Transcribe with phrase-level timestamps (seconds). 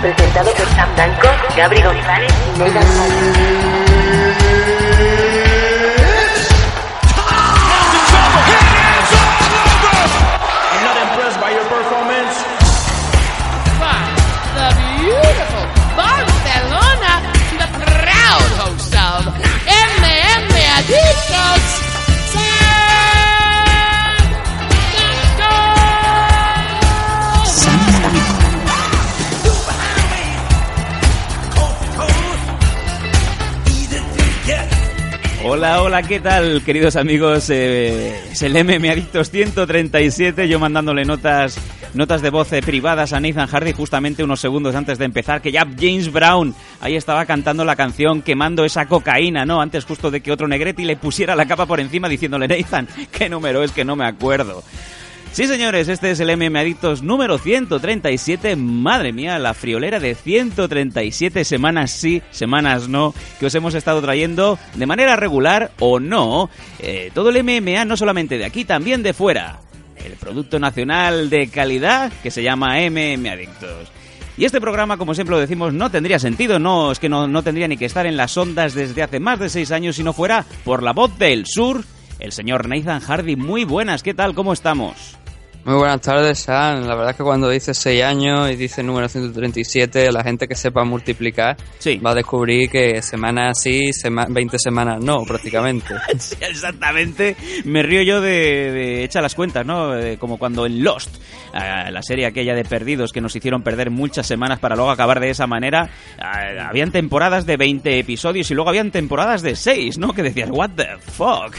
[0.00, 3.87] presentado por Sam Danco, Gabri González y Megan
[35.58, 37.50] Hola, hola, ¿qué tal, queridos amigos?
[37.50, 41.58] Eh, es el MM Adictos 137, yo mandándole notas
[41.94, 45.50] notas de voz eh, privadas a Nathan Hardy justamente unos segundos antes de empezar, que
[45.50, 49.60] ya James Brown ahí estaba cantando la canción quemando esa cocaína, ¿no?
[49.60, 53.28] Antes justo de que otro Negretti le pusiera la capa por encima diciéndole, Nathan, ¿qué
[53.28, 54.62] número es que no me acuerdo?
[55.32, 58.56] Sí, señores, este es el MM Adictos número 137.
[58.56, 64.58] Madre mía, la friolera de 137 semanas sí, semanas no, que os hemos estado trayendo
[64.74, 66.50] de manera regular o no.
[66.80, 69.60] eh, todo el MMA, no solamente de aquí, también de fuera.
[70.04, 73.92] El producto nacional de calidad que se llama MM Adictos.
[74.36, 77.42] Y este programa, como siempre lo decimos, no tendría sentido, no, es que no, no
[77.42, 80.12] tendría ni que estar en las ondas desde hace más de seis años si no
[80.12, 81.84] fuera por la voz del sur,
[82.18, 83.36] el señor Nathan Hardy.
[83.36, 84.34] Muy buenas, ¿qué tal?
[84.34, 85.16] ¿Cómo estamos?
[85.64, 86.86] Muy buenas tardes, San.
[86.88, 90.54] La verdad es que cuando dices 6 años y dices número 137, la gente que
[90.54, 91.98] sepa multiplicar Sí.
[91.98, 95.94] va a descubrir que semanas sí, sema 20 semanas no, prácticamente.
[96.18, 97.36] Sí, exactamente.
[97.64, 98.30] Me río yo de,
[98.72, 99.94] de echa las cuentas, ¿no?
[99.94, 101.14] Eh, como cuando en Lost,
[101.52, 105.28] la serie aquella de perdidos que nos hicieron perder muchas semanas para luego acabar de
[105.30, 105.90] esa manera,
[106.66, 110.14] habían temporadas de 20 episodios y luego habían temporadas de 6, ¿no?
[110.14, 111.54] Que decías, what the fuck.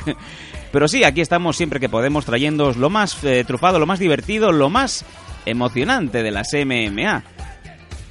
[0.72, 4.52] Pero sí, aquí estamos siempre que podemos trayéndoos lo más eh, trufado, lo más divertido,
[4.52, 5.04] lo más
[5.46, 7.24] emocionante de las MMA.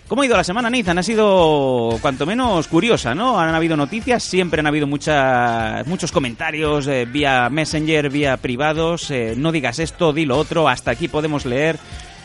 [0.08, 0.98] ¿Cómo ha ido la semana, Nathan?
[0.98, 3.38] Ha sido cuanto menos curiosa, ¿no?
[3.38, 9.10] Han habido noticias, siempre han habido muchas, muchos comentarios eh, vía Messenger, vía privados.
[9.10, 11.78] eh, no digas esto, di lo otro, hasta aquí podemos leer.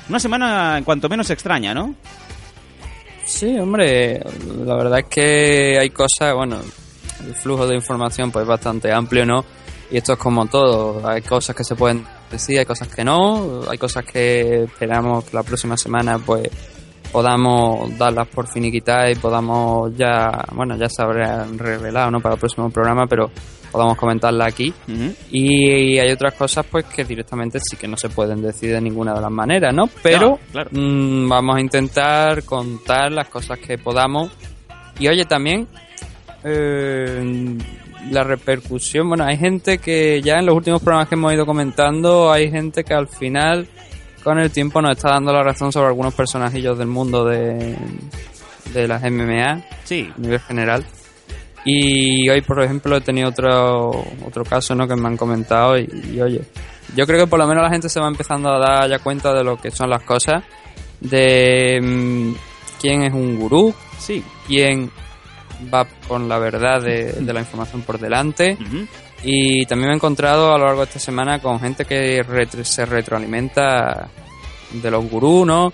[0.08, 1.94] Una semana cuanto menos extraña, ¿no?
[3.26, 4.22] Sí, hombre,
[4.66, 6.60] la verdad es que hay cosas, bueno,
[7.26, 9.44] el flujo de información pues es bastante amplio, ¿no?
[9.94, 13.62] Y esto es como todo, hay cosas que se pueden decir, hay cosas que no,
[13.70, 16.50] hay cosas que esperamos que la próxima semana pues
[17.12, 22.20] podamos darlas por finiquitar y podamos ya, bueno, ya se habrán revelado, ¿no?
[22.22, 23.30] Para el próximo programa, pero
[23.72, 24.74] podamos comentarla aquí.
[25.30, 29.14] Y hay otras cosas pues que directamente sí que no se pueden decir de ninguna
[29.14, 29.88] de las maneras, ¿no?
[30.02, 30.70] Pero No, claro.
[30.72, 34.32] mm, vamos a intentar contar las cosas que podamos.
[34.98, 35.68] Y oye, también
[36.44, 37.58] eh,
[38.12, 42.32] la repercusión, bueno, hay gente que ya en los últimos programas que hemos ido comentando,
[42.32, 43.68] hay gente que al final
[44.24, 47.76] con el tiempo nos está dando la razón sobre algunos personajillos del mundo de,
[48.74, 50.10] de las MMA Sí.
[50.16, 50.86] a nivel general.
[51.66, 53.90] Y hoy, por ejemplo, he tenido otro,
[54.26, 54.88] otro caso ¿no?
[54.88, 56.42] que me han comentado y, y, oye,
[56.96, 59.34] yo creo que por lo menos la gente se va empezando a dar ya cuenta
[59.34, 60.44] de lo que son las cosas,
[61.00, 62.34] de mm,
[62.82, 64.24] quién es un gurú, Sí.
[64.48, 64.92] quién
[65.74, 68.58] va con la verdad de, la información por delante.
[69.24, 72.24] Y también me he encontrado a lo largo de esta semana con gente que
[72.64, 74.10] se retroalimenta
[74.72, 75.72] de los gurús, ¿no?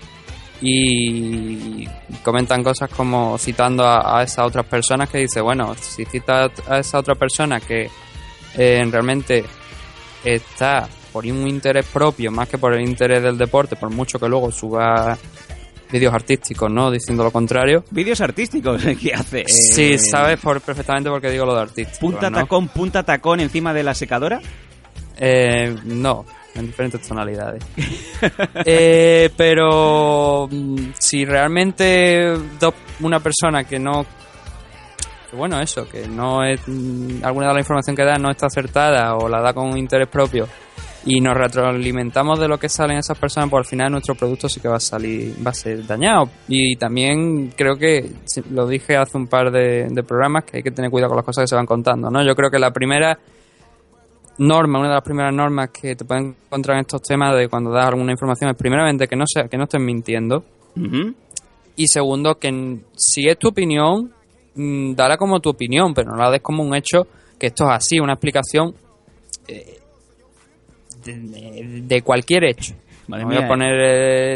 [0.62, 1.88] Y
[2.22, 6.78] comentan cosas como citando a, a esas otras personas que dice, bueno, si citas a
[6.78, 7.88] esa otra persona que
[8.56, 9.44] eh, realmente
[10.24, 14.28] está por un interés propio más que por el interés del deporte, por mucho que
[14.28, 15.18] luego suba
[15.92, 16.90] vídeos artísticos, ¿no?
[16.90, 17.84] Diciendo lo contrario.
[17.90, 19.40] Vídeos artísticos que hace.
[19.40, 21.98] eh, Sí, sabes por, perfectamente por qué digo lo de artístico.
[22.00, 22.38] Punta ¿no?
[22.38, 24.40] tacón, punta tacón encima de la secadora.
[25.18, 26.24] Eh, no,
[26.54, 27.62] en diferentes tonalidades.
[28.66, 32.34] Eh, pero mm, si realmente
[33.00, 34.04] una persona que no...
[35.30, 36.60] que bueno, eso, que no es...
[36.66, 39.78] mm, alguna de la información que da no está acertada o la da con un
[39.78, 40.46] interés propio
[41.04, 44.60] y nos retroalimentamos de lo que salen esas personas, pues al final nuestro producto sí
[44.60, 46.28] que va a salir, va a ser dañado.
[46.48, 48.10] Y también creo que,
[48.50, 51.24] lo dije hace un par de, de programas, que hay que tener cuidado con las
[51.24, 52.22] cosas que se van contando, ¿no?
[52.24, 53.18] Yo creo que la primera
[54.40, 57.70] norma, una de las primeras normas que te pueden encontrar en estos temas de cuando
[57.70, 60.44] das alguna información es primeramente que no sea, que no estés mintiendo
[61.76, 64.10] y segundo que si es tu opinión
[64.54, 67.06] mm, dala como tu opinión pero no la des como un hecho
[67.38, 68.74] que esto es así una explicación
[69.46, 69.79] eh,
[71.04, 72.74] de, cualquier hecho
[73.08, 73.74] Madre voy mía, a poner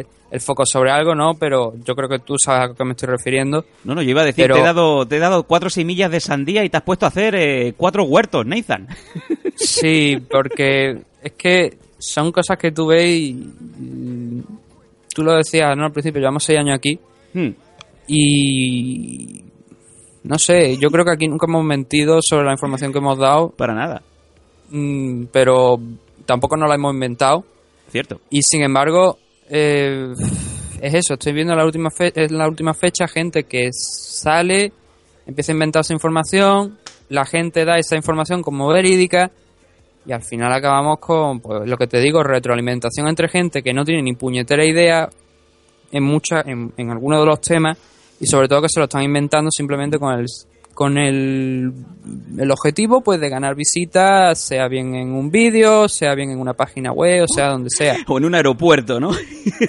[0.00, 2.93] eh, el foco sobre algo no pero yo creo que tú sabes a qué me
[2.93, 5.44] estoy refiriendo No, no, yo iba a decir, Pero- te, he dado, te he dado
[5.44, 8.88] cuatro semillas de sandía y te has puesto a hacer eh, cuatro huertos, Nathan.
[9.56, 13.28] Sí, porque es que son cosas que tú ves y,
[13.81, 14.43] y
[15.14, 15.84] tú lo decías ¿no?
[15.84, 16.99] al principio, llevamos seis años aquí
[17.32, 17.50] Hmm.
[18.06, 19.44] Y
[20.25, 23.50] no sé, yo creo que aquí nunca hemos mentido sobre la información que hemos dado,
[23.50, 24.02] Para nada.
[24.70, 25.78] mm, pero
[26.25, 27.44] tampoco nos la hemos inventado.
[27.91, 28.21] Cierto.
[28.31, 29.19] Y sin embargo,
[29.49, 30.12] eh,
[30.81, 34.73] es eso, estoy viendo en la última, fe- en la última fecha gente que sale,
[35.26, 36.79] empieza a inventarse información,
[37.09, 39.31] la gente da esa información como verídica
[40.06, 43.85] y al final acabamos con, pues lo que te digo, retroalimentación entre gente que no
[43.85, 45.09] tiene ni puñetera idea
[45.93, 47.79] en, mucha, en, en algunos de los temas
[48.21, 50.26] y sobre todo que se lo están inventando simplemente con el
[50.75, 51.73] con el,
[52.38, 56.55] el objetivo pues de ganar visitas, sea bien en un vídeo, sea bien en una
[56.55, 57.97] página web, o sea donde sea.
[58.09, 59.12] O en un aeropuerto, ¿no?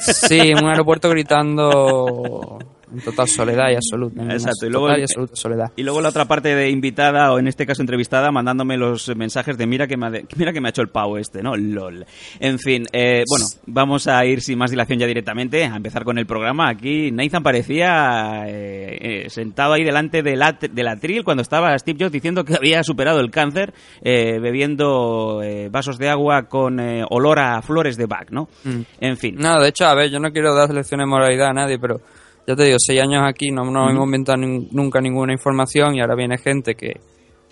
[0.02, 2.60] Sí, en un aeropuerto gritando
[2.94, 4.24] en total soledad y absoluta.
[4.24, 5.72] Exacto, y luego total el- y absoluta soledad.
[5.76, 9.58] Y luego la otra parte de invitada, o en este caso entrevistada, mandándome los mensajes
[9.58, 11.56] de mira que me ha, de- mira que me ha hecho el pavo este, ¿no?
[11.56, 12.06] LOL.
[12.40, 16.18] En fin, eh, bueno, vamos a ir sin más dilación ya directamente a empezar con
[16.18, 16.70] el programa.
[16.70, 21.98] Aquí Nathan parecía eh, eh, sentado ahí delante del at- del atril cuando estaba Steve
[22.00, 25.42] Jobs diciendo que había superado el cáncer eh, bebiendo
[25.72, 26.80] vasos de agua con
[27.10, 28.48] olor a flores de Bach, ¿no?
[28.64, 28.82] Mm.
[29.00, 29.36] En fin.
[29.38, 32.02] No, de hecho, a ver, yo no quiero dar lecciones de moralidad a nadie, pero
[32.48, 36.16] ya te digo, seis años aquí, no, no hemos inventado nunca ninguna información y ahora
[36.16, 37.00] viene gente que,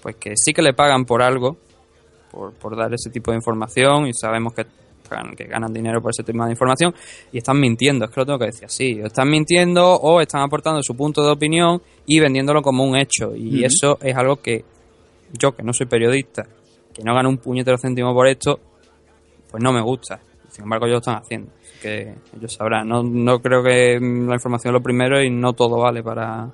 [0.01, 1.57] pues que sí que le pagan por algo,
[2.31, 4.66] por, por dar ese tipo de información y sabemos que,
[5.10, 6.94] ganan- que ganan dinero por ese tipo de información
[7.31, 10.42] y están mintiendo, es que lo tengo que decir así, o están mintiendo o están
[10.42, 14.63] aportando su punto de opinión y vendiéndolo como un hecho y eso es algo que
[15.40, 16.44] yo, que no soy periodista,
[16.94, 18.60] que no gano un puñetero céntimo por esto,
[19.50, 20.19] pues no me gusta.
[20.51, 21.51] Sin embargo, ellos lo están haciendo.
[21.83, 22.88] Que ellos sabrán.
[22.88, 26.50] No, no creo que la información es lo primero y no todo vale para,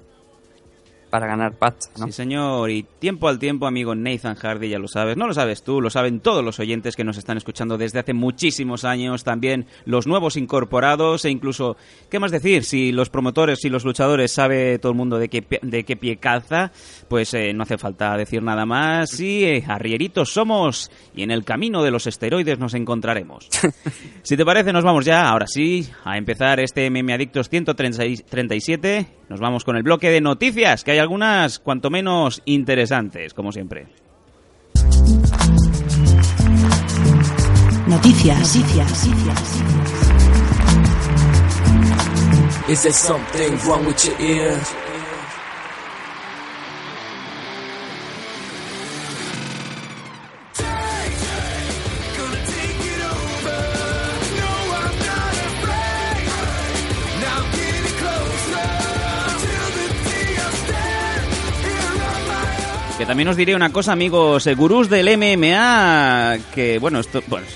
[1.10, 2.06] para ganar pasta, ¿no?
[2.06, 2.70] Sí, señor.
[2.70, 5.18] Y tiempo al tiempo, amigo Nathan Hardy, ya lo sabes.
[5.18, 8.14] No lo sabes tú, lo saben todos los oyentes que nos están escuchando desde hace
[8.14, 9.24] muchísimos años.
[9.24, 11.78] También los nuevos incorporados e incluso,
[12.10, 12.64] ¿qué más decir?
[12.64, 16.18] Si los promotores y los luchadores sabe todo el mundo de qué, de qué pie
[16.18, 16.72] calza,
[17.08, 19.10] pues eh, no hace falta decir nada más.
[19.10, 23.50] Sí, eh, arrieritos somos y en el camino de los esteroides nos encontraremos.
[24.22, 29.08] Si te parece, nos vamos ya, ahora sí, a empezar este MM Adictos 137.
[29.30, 33.88] Nos vamos con el bloque de noticias, que hay algunas cuanto menos interesantes, como siempre.
[37.88, 38.56] Noticias.
[38.56, 39.06] Noticias.
[42.70, 44.89] Is there something wrong with your ear?
[63.10, 67.48] También os diré una cosa, amigos, eh, gurús del MMA, que bueno, esto, bueno,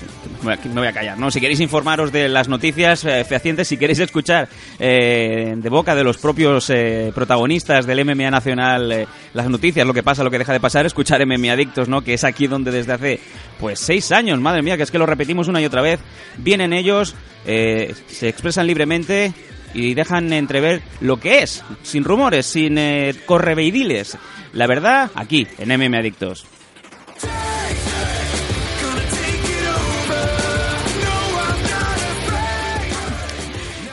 [0.42, 1.30] me voy a callar, ¿no?
[1.30, 4.48] Si queréis informaros de las noticias eh, fehacientes, si queréis escuchar
[4.80, 9.94] eh, de boca de los propios eh, protagonistas del MMA nacional eh, las noticias, lo
[9.94, 12.02] que pasa, lo que deja de pasar, escuchar MMA Adictos, ¿no?
[12.02, 13.20] Que es aquí donde desde hace,
[13.60, 16.00] pues, seis años, madre mía, que es que lo repetimos una y otra vez,
[16.36, 17.14] vienen ellos,
[17.46, 19.32] eh, se expresan libremente
[19.74, 24.16] y dejan entrever lo que es, sin rumores, sin eh, correveidiles.
[24.52, 26.46] La verdad, aquí, en MM Adictos.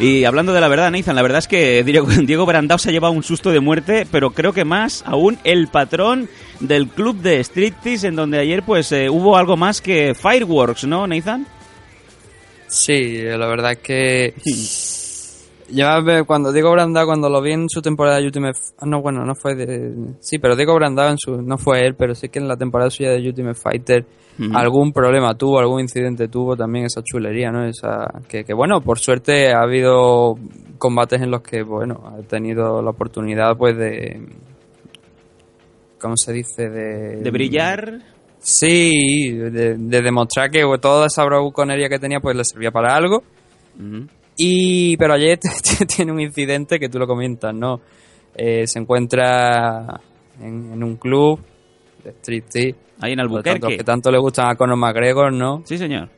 [0.02, 1.84] Y hablando de la verdad, Nathan, la verdad es que
[2.26, 5.68] Diego, Brandao se ha llevado un susto de muerte, pero creo que más aún el
[5.68, 6.28] patrón
[6.60, 11.06] del club de striptease, en donde ayer pues eh, hubo algo más que fireworks, ¿no,
[11.06, 11.46] Nathan?
[12.68, 14.34] Sí, la verdad es que
[15.74, 19.02] ya ve- cuando Diego Brandao cuando lo vi en su temporada de Ultimate ah, no
[19.02, 22.30] bueno no fue de sí pero Diego Brandao en su no fue él pero sí
[22.30, 24.06] que en la temporada suya de Ultimate Fighter
[24.54, 28.98] algún problema tuvo algún incidente tuvo también esa chulería no esa que, que bueno por
[28.98, 30.36] suerte ha habido
[30.80, 34.20] combates en los que bueno ha tenido la oportunidad pues de
[36.00, 38.00] cómo se dice de De brillar.
[38.40, 43.22] sí de, de demostrar que toda esa bravuconería que tenía pues le servía para algo.
[44.44, 45.40] Y, pero ayer
[45.96, 47.80] tiene un incidente que tú lo comentas, ¿no?
[48.34, 50.02] Eh, se encuentra
[50.40, 51.40] en, en un club
[52.04, 52.76] de striptease.
[53.02, 53.78] Ahí en por tanto, Albuquerque.
[53.78, 55.62] que tanto le gustan a Conor McGregor, ¿no?
[55.66, 56.10] Sí, señor.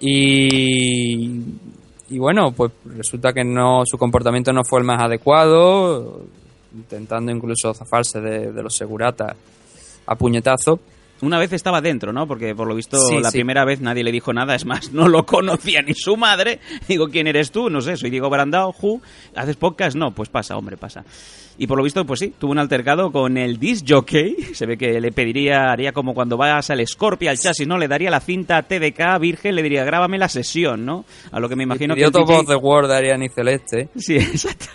[0.00, 1.40] Y,
[2.08, 6.22] y bueno, pues resulta que no su comportamiento no fue el más adecuado,
[6.74, 9.36] intentando incluso zafarse de, de los seguratas
[10.06, 10.80] a puñetazo.
[11.24, 12.26] Una vez estaba dentro, ¿no?
[12.26, 13.38] Porque por lo visto Sí, la sí.
[13.38, 16.60] primera vez nadie le dijo nada, es más, no lo conocía ni su madre.
[16.86, 17.70] Digo, ¿quién eres tú?
[17.70, 19.00] No sé, soy Diego Brandao, Who,
[19.34, 19.96] ¿haces podcast?
[19.96, 21.04] No, pues pasa, hombre, pasa.
[21.56, 24.34] Y por lo visto, pues sí, tuvo un altercado con el disc jockey.
[24.54, 27.78] Se ve que le pediría, haría como cuando vas al Scorpio, al chasis, ¿no?
[27.78, 31.04] Le daría la cinta TDK virgen, le diría, grábame la sesión, ¿no?
[31.30, 33.28] A lo que me imagino que Pidió el Top DJ the World de Ariane y
[33.28, 33.88] Celeste.
[33.96, 34.66] Sí, exacto.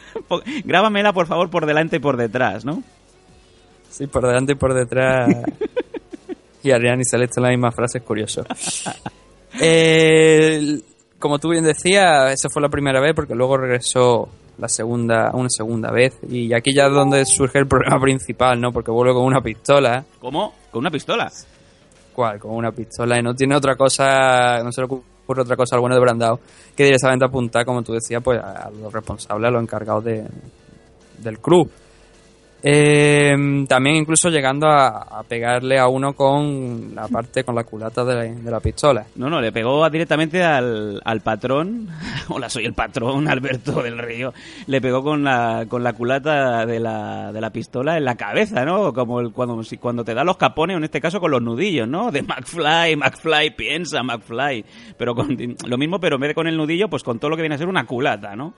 [0.63, 2.81] Grábamela, por favor, por delante y por detrás, ¿no?
[3.89, 5.35] Sí, por delante y por detrás.
[6.63, 8.43] y Ariane y Celeste en la misma frase, es curioso.
[9.61, 10.79] Eh,
[11.17, 15.49] como tú bien decías, esa fue la primera vez porque luego regresó la segunda, una
[15.49, 16.17] segunda vez.
[16.29, 18.71] Y aquí ya es donde surge el problema principal, ¿no?
[18.71, 20.05] Porque vuelve con una pistola.
[20.19, 20.53] ¿Cómo?
[20.71, 21.31] Con una pistola.
[22.13, 22.39] ¿Cuál?
[22.39, 25.81] Con una pistola y no tiene otra cosa, no se le ocurre otra cosa al
[25.81, 26.39] bueno de Brandao
[26.75, 30.25] que directamente apuntar, como tú decías, pues a los responsables, a los encargados de,
[31.17, 31.69] del crew.
[32.61, 38.15] Eh, también incluso llegando a, pegarle a uno con la parte, con la culata de
[38.15, 39.05] la, de la pistola.
[39.15, 41.87] No, no, le pegó directamente al, al patrón.
[42.29, 44.33] Hola, soy el patrón, Alberto del Río.
[44.67, 48.65] Le pegó con la, con la culata de la, de la pistola en la cabeza,
[48.65, 48.93] ¿no?
[48.93, 52.11] Como el, cuando, cuando te da los capones, en este caso con los nudillos, ¿no?
[52.11, 54.65] De McFly, McFly, piensa, McFly.
[54.97, 57.35] Pero con, lo mismo, pero en vez de con el nudillo, pues con todo lo
[57.37, 58.53] que viene a ser una culata, ¿no?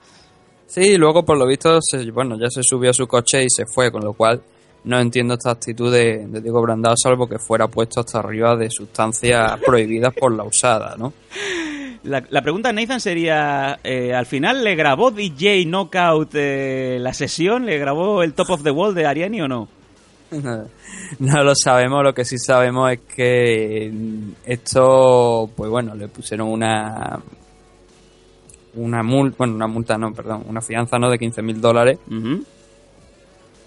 [0.66, 3.50] Sí, y luego por lo visto, se- bueno, ya se subió a su coche y
[3.50, 4.40] se fue, con lo cual
[4.84, 8.68] no entiendo esta actitud de, de Diego Brandao, salvo que fuera puesto hasta arriba de
[8.70, 11.12] sustancias prohibidas por la usada, ¿no?
[12.04, 17.64] La, la pregunta, Nathan, sería, eh, ¿al final le grabó DJ Knockout eh, la sesión?
[17.64, 19.68] ¿Le grabó el Top of the Wall de Ariani o no?
[21.18, 26.48] No lo sabemos, lo que sí sabemos es que mm, esto, pues bueno, le pusieron
[26.48, 27.20] una
[28.74, 31.98] una multa, bueno, una multa no, perdón, una fianza no de 15 mil dólares.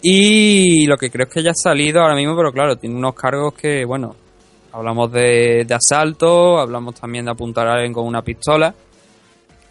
[0.02, 3.16] Y lo que creo es que ya ha salido ahora mismo, pero claro, tiene unos
[3.16, 4.16] cargos que, bueno,
[4.72, 8.74] hablamos de, de asalto, hablamos también de apuntar a alguien con una pistola,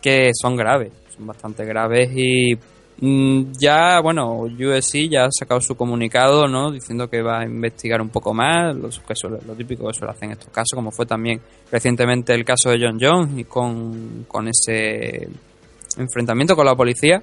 [0.01, 2.57] que son graves, son bastante graves y
[3.01, 6.71] ya, bueno, USC ya ha sacado su comunicado, ¿no?
[6.71, 10.13] Diciendo que va a investigar un poco más, lo, que suele- lo típico que suele
[10.13, 11.41] hacer en estos casos, como fue también
[11.73, 15.29] recientemente el caso de John Jones y con, con ese
[15.99, 17.23] enfrentamiento con la policía.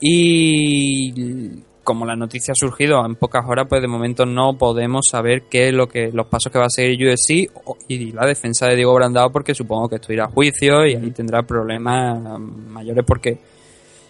[0.00, 5.42] Y como la noticia ha surgido en pocas horas, pues de momento no podemos saber
[5.50, 7.50] qué es lo que los pasos que va a seguir USC
[7.88, 11.10] y la defensa de Diego Brandao, porque supongo que esto irá a juicio y ahí
[11.10, 13.38] tendrá problemas mm, mayores porque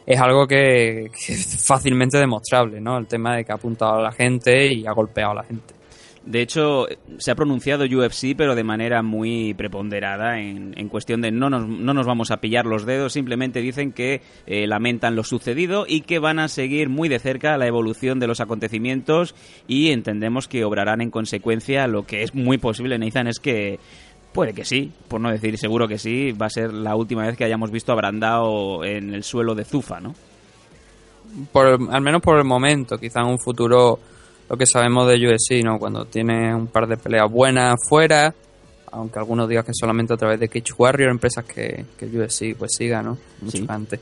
[0.07, 2.99] es algo que, es fácilmente demostrable, ¿no?
[2.99, 5.81] El tema de que ha apuntado a la gente y ha golpeado a la gente.
[6.25, 11.31] De hecho, se ha pronunciado UFC, pero de manera muy preponderada en, en cuestión de
[11.31, 15.25] no nos, no nos vamos a pillar los dedos, simplemente dicen que eh, lamentan lo
[15.25, 19.35] sucedido y que van a seguir muy de cerca la evolución de los acontecimientos
[19.67, 21.87] y entendemos que obrarán en consecuencia.
[21.87, 23.79] Lo que es muy posible, Nathan, es que
[24.33, 27.37] puede que sí, por no decir seguro que sí, va a ser la última vez
[27.37, 30.15] que hayamos visto a Brandao en el suelo de Zufa, ¿no?
[31.53, 33.99] Por, al menos por el momento, quizá en un futuro
[34.49, 35.79] lo que sabemos de USC, ¿no?
[35.79, 38.35] Cuando tiene un par de peleas buenas fuera,
[38.93, 42.73] aunque algunos digan que solamente a través de Cage Warrior, empresas que, que USC pues
[42.77, 43.17] siga, ¿no?
[43.41, 43.67] Mucho Sí.
[43.69, 44.01] antes.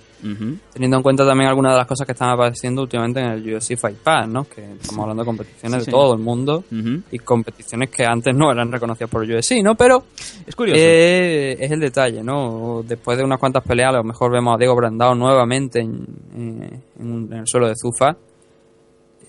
[0.73, 3.77] Teniendo en cuenta también algunas de las cosas que están apareciendo últimamente en el UFC
[3.77, 4.45] Fight Pass, ¿no?
[4.45, 6.65] Que estamos hablando de competiciones Sí, de todo el mundo
[7.11, 9.75] y competiciones que antes no eran reconocidas por UFC, ¿no?
[9.77, 10.05] Pero
[10.47, 10.81] Es curioso.
[10.83, 12.83] eh, es el detalle, ¿no?
[12.87, 16.05] Después de unas cuantas peleas, a lo mejor vemos a Diego Brandao nuevamente en,
[16.37, 18.17] eh, en en el suelo de Zufa.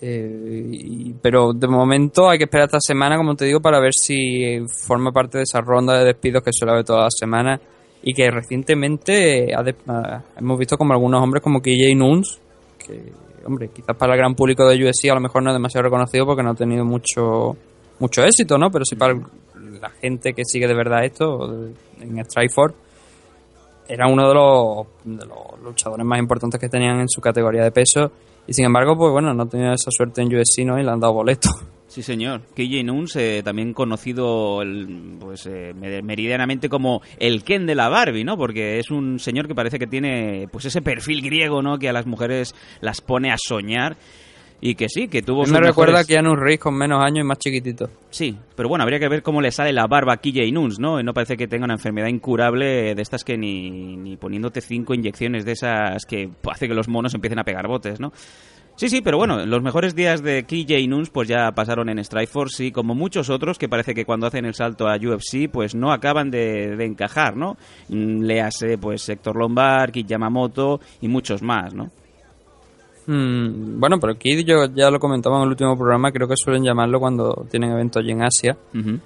[0.02, 4.58] Eh, pero de momento hay que esperar esta semana, como te digo, para ver si
[4.86, 7.60] forma parte de esa ronda de despidos que suele haber todas las semanas
[8.02, 12.40] y que recientemente ha ha- hemos visto como algunos hombres como KJ Nunes,
[12.78, 13.12] que,
[13.44, 16.24] hombre, quizás para el gran público de UFC a lo mejor no es demasiado reconocido
[16.24, 17.56] porque no ha tenido mucho
[17.98, 18.70] mucho éxito, ¿no?
[18.70, 21.68] Pero sí para la gente que sigue de verdad esto
[22.00, 22.74] en Strikeforce
[23.86, 28.10] era uno de los luchadores más importantes que tenían en su categoría de peso
[28.50, 30.78] y sin embargo, pues bueno, no tenía esa suerte en UFC, ¿no?
[30.78, 31.48] Y le han dado boleto.
[31.86, 32.42] Sí, señor.
[32.54, 37.88] KJ Nunes, eh, también conocido el- pues, eh, mer- meridianamente como el Ken de la
[37.88, 38.36] Barbie, ¿no?
[38.36, 41.78] Porque es un señor que parece que tiene pues ese perfil griego, ¿no?
[41.80, 43.96] Que a las mujeres las pone a soñar.
[44.62, 47.26] Y que sí, que tuvo Me recuerda mejores- a Keanu Reeves con menos años y
[47.26, 47.88] más chiquitito.
[48.10, 51.02] Sí, pero bueno, habría que ver cómo le sale la barba a KJ Nunes, ¿no?
[51.02, 55.46] No parece que tenga una enfermedad incurable de estas que ni, ni poniéndote cinco inyecciones
[55.46, 58.12] de esas que hace que los monos empiecen a pegar botes, ¿no?
[58.76, 62.66] Sí, sí, pero bueno, los mejores días de KJ Nunes pues ya pasaron en Strikeforce
[62.66, 65.90] y como muchos otros que parece que cuando hacen el salto a UFC pues no
[65.92, 67.56] acaban de, de encajar, ¿no?
[67.88, 71.90] Mm, Léase pues Héctor Lombard, Kid Yamamoto y muchos más, ¿no?
[73.10, 76.62] Mm, bueno, pero aquí yo ya lo comentaba en el último programa, creo que suelen
[76.62, 78.56] llamarlo cuando tienen eventos allí en Asia.
[78.72, 79.00] Ujú.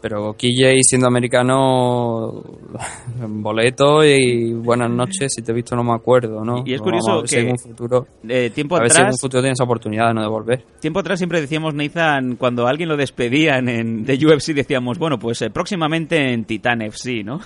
[0.00, 2.42] Pero KJ siendo americano,
[3.28, 6.64] boleto y buenas noches, si te he visto no me acuerdo, ¿no?
[6.66, 9.06] Y es curioso si que en un futuro, Eh, tiempo a ver si en un
[9.10, 10.64] atrás, futuro tienes oportunidad de no devolver.
[10.80, 15.20] tiempo atrás siempre decíamos, Nathan, cuando a alguien lo despedían en, de UFC, decíamos, bueno,
[15.20, 17.38] pues eh, próximamente en Titan FC, ¿no?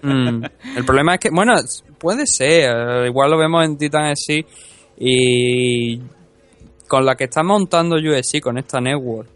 [0.00, 0.44] Mm,
[0.76, 1.54] El problema es que, bueno,
[1.98, 4.46] puede ser, eh, igual lo vemos en Titan SC
[4.98, 6.00] y
[6.88, 9.28] con la que está montando UFC, con esta network,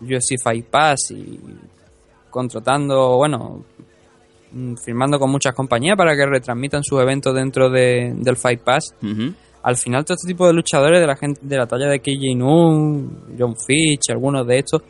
[0.00, 1.38] UFC Fight Pass y
[2.30, 3.64] contratando, bueno,
[4.52, 8.94] mm, firmando con muchas compañías para que retransmitan sus eventos dentro de- del Fight Pass.
[9.62, 12.36] Al final todo este tipo de luchadores de la gente de la talla de KJ
[12.36, 14.80] Noon, John Fitch, algunos de estos,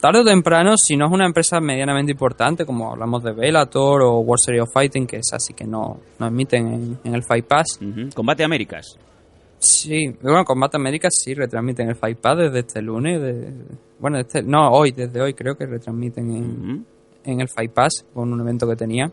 [0.00, 4.18] tarde o temprano, si no es una empresa medianamente importante, como hablamos de Bellator o
[4.20, 7.46] World Series of Fighting, que es así que no, no admiten en, en el Fight
[7.46, 7.80] Pass.
[8.14, 8.96] Combate Américas.
[9.58, 13.20] Sí, bueno, Combate América sí retransmiten el Fight Pass desde este lunes.
[13.20, 13.52] de-
[13.98, 16.86] bueno, este, no, hoy, desde hoy creo que retransmiten en,
[17.24, 19.10] en el Fight Pass con un evento que tenía.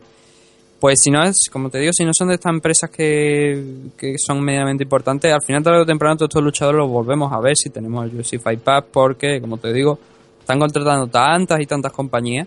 [0.78, 3.64] Pues si no es, como te digo, si no son de estas empresas que,
[3.96, 7.40] que son medianamente importantes, al final tarde o temprano todos estos luchadores los volvemos a
[7.40, 9.98] ver si tenemos el UFC Fight Pass porque, como te digo,
[10.38, 12.46] están contratando tantas y tantas compañías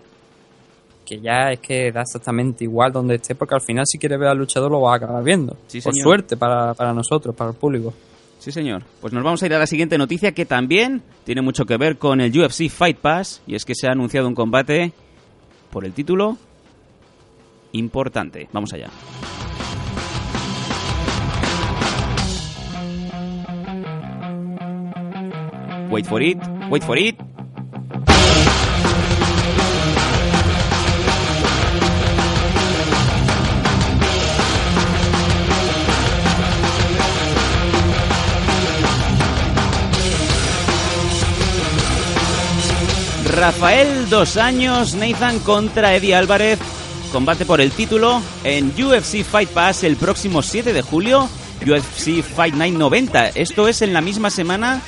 [1.10, 4.28] que ya es que da exactamente igual donde esté porque al final si quieres ver
[4.28, 5.56] al luchador lo vas a acabar viendo.
[5.66, 7.92] Sí, Por suerte para, para nosotros, para el público.
[8.38, 8.84] Sí, señor.
[9.00, 11.98] Pues nos vamos a ir a la siguiente noticia que también tiene mucho que ver
[11.98, 14.92] con el UFC Fight Pass y es que se ha anunciado un combate
[15.72, 16.38] por el título
[17.72, 18.48] importante.
[18.52, 18.88] Vamos allá.
[25.90, 26.38] Wait for it,
[26.70, 27.16] wait for it.
[43.40, 46.58] Rafael Dos Años, Nathan contra Eddie Álvarez.
[47.10, 51.26] Combate por el título en UFC Fight Pass el próximo 7 de julio.
[51.66, 53.30] UFC Fight Night 90.
[53.30, 54.82] Esto es en la misma semana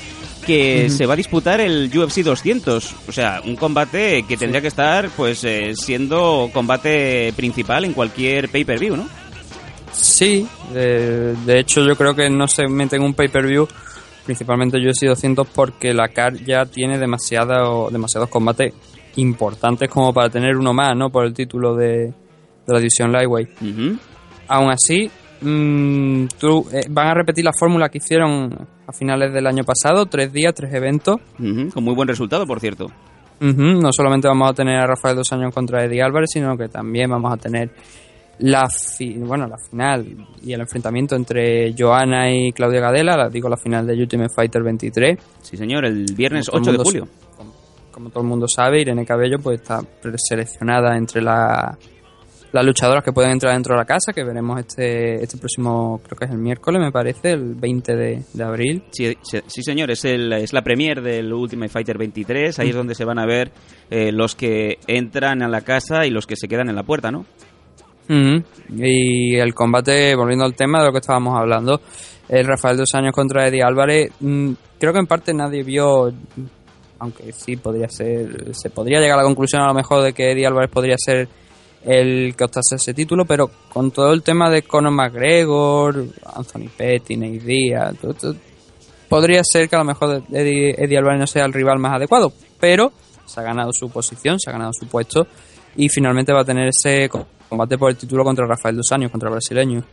[0.47, 2.95] que se va a disputar el UFC 200.
[3.09, 8.51] O sea, un combate que tendría que estar pues eh, siendo combate principal en cualquier
[8.51, 9.09] pay-per-view, ¿no?
[9.95, 13.67] Sí, de, de hecho yo creo que no se mete en un pay-per-view,
[14.25, 18.73] principalmente UFC 200, porque la CAR ya tiene demasiado, demasiados combates
[19.17, 21.11] importantes como para tener uno más, ¿no?
[21.11, 22.13] Por el título de, de
[22.67, 23.51] la división Lightweight.
[23.61, 23.99] Ujú.
[24.49, 29.47] Aún así, mm, tú, eh, van a repetir la fórmula que hicieron a finales del
[29.47, 31.21] año pasado, tres días, tres eventos.
[31.37, 32.91] Con muy buen resultado, por cierto.
[33.41, 37.11] No solamente vamos a tener a Rafael dos años contra Eddie Álvarez, sino que también
[37.11, 37.71] vamos a tener
[38.43, 40.07] la fi- bueno la final
[40.43, 44.63] y el enfrentamiento entre Joana y Claudia Gadela, la, digo la final de Ultimate Fighter
[44.63, 45.19] 23.
[45.43, 47.09] Sí, señor, el viernes Como todo 8 de julio.
[47.37, 47.53] Como,
[47.91, 51.77] como todo el mundo sabe, Irene Cabello pues está preseleccionada entre la-
[52.53, 56.19] las luchadoras que pueden entrar dentro de la casa, que veremos este, este próximo, creo
[56.19, 58.85] que es el miércoles, me parece, el 20 de, de abril.
[58.91, 62.59] Sí, sí, sí, señor, es, el, es la premier del Ultimate Fighter 23.
[62.59, 63.53] Ahí es donde se van a ver
[63.89, 67.11] eh, los que entran a la casa y los que se quedan en la puerta,
[67.11, 67.25] ¿no?
[68.13, 68.43] Ujú.
[68.77, 71.81] Y el combate, volviendo al tema de lo que estábamos hablando,
[72.29, 76.13] el Rafael dos años contra Eddie Álvarez, mm, creo que en parte nadie vio,
[76.99, 80.33] aunque sí podría ser, se podría llegar a la conclusión a lo mejor de que
[80.33, 81.29] Eddie Álvarez podría ser
[81.85, 87.17] el que optase ese título, pero con todo el tema de Conor McGregor, Anthony Petty,
[87.17, 88.35] Nate Diaz, todo esto,
[89.09, 92.33] podría ser que a lo mejor Eddie, Eddie Álvarez no sea el rival más adecuado,
[92.61, 92.93] pero
[93.25, 95.27] se ha ganado su posición, se ha ganado su puesto
[95.77, 97.09] y finalmente va a tener ese
[97.53, 99.85] combate por el título contra Rafael dos años, contra el brasileño.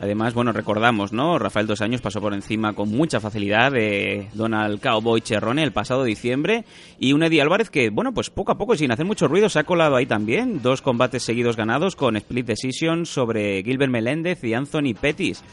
[0.00, 1.38] Además, bueno, recordamos, ¿no?
[1.38, 6.04] Rafael dos años pasó por encima con mucha facilidad de Donald Cowboy Cerrone el pasado
[6.04, 6.64] diciembre
[6.98, 9.50] y un Eddie Álvarez que, bueno, pues poco a poco y sin hacer mucho ruido
[9.50, 10.62] se ha colado ahí también.
[10.62, 15.44] Dos combates seguidos ganados con split decision sobre Gilbert Meléndez y Anthony Pettis.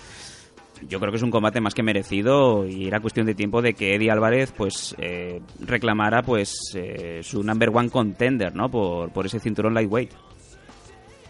[0.88, 3.74] Yo creo que es un combate más que merecido y era cuestión de tiempo de
[3.74, 8.70] que Eddie Álvarez pues eh, reclamara pues eh, su number one contender, ¿no?
[8.70, 10.12] Por, por ese cinturón lightweight.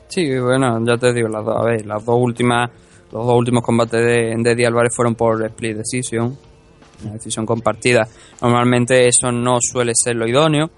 [0.08, 2.70] Sí, bueno, ya te digo, las dos, a ver, las dos últimas,
[3.12, 6.38] los dos últimos combates de, de Eddie Álvarez fueron por split decision,
[7.04, 8.08] una decisión compartida.
[8.42, 10.70] Normalmente eso no suele ser lo idóneo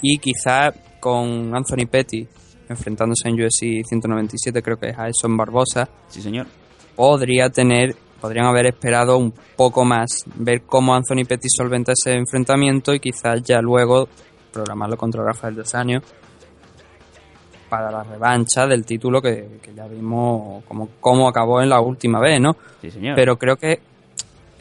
[0.00, 2.26] y quizás con Anthony Petty
[2.68, 6.46] enfrentándose en UFC 197, creo que es a Edson Barbosa, Sí, señor.
[6.94, 12.94] podría tener, podrían haber esperado un poco más, ver cómo Anthony Petty solventa ese enfrentamiento
[12.94, 14.08] y quizás ya luego
[14.52, 16.02] programarlo contra Rafael dos años
[17.72, 22.20] para la revancha del título que, que ya vimos como cómo acabó en la última
[22.20, 22.54] vez, ¿no?
[22.82, 23.14] Sí, señor.
[23.16, 23.80] Pero creo que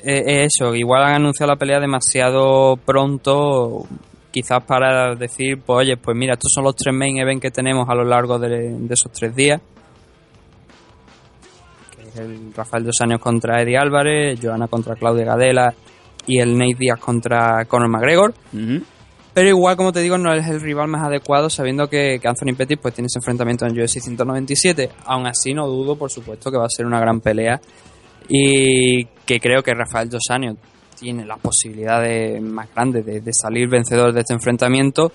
[0.02, 3.86] eh, eso, igual han anunciado la pelea demasiado pronto,
[4.32, 7.89] quizás para decir, pues oye, pues mira, estos son los tres main events que tenemos
[7.89, 9.60] a lo largo de, de esos tres días.
[11.93, 15.74] Que es el Rafael Dos Años contra Eddie Álvarez, Joana contra Claudia Gadela
[16.28, 18.34] y el Nate Díaz contra Conor McGregor.
[18.54, 18.86] Ujú.
[19.34, 22.78] Pero igual, como te digo, no es el rival más adecuado, sabiendo que, Anthony Pettis
[22.82, 24.89] pues, tiene ese enfrentamiento en UFC 197.
[25.06, 27.62] Aún así, no dudo, por supuesto, que va a ser una gran pelea.
[28.28, 30.24] Y que creo que Rafael Dos
[31.00, 35.12] tiene las posibilidades más grandes de, salir vencedor de este enfrentamiento.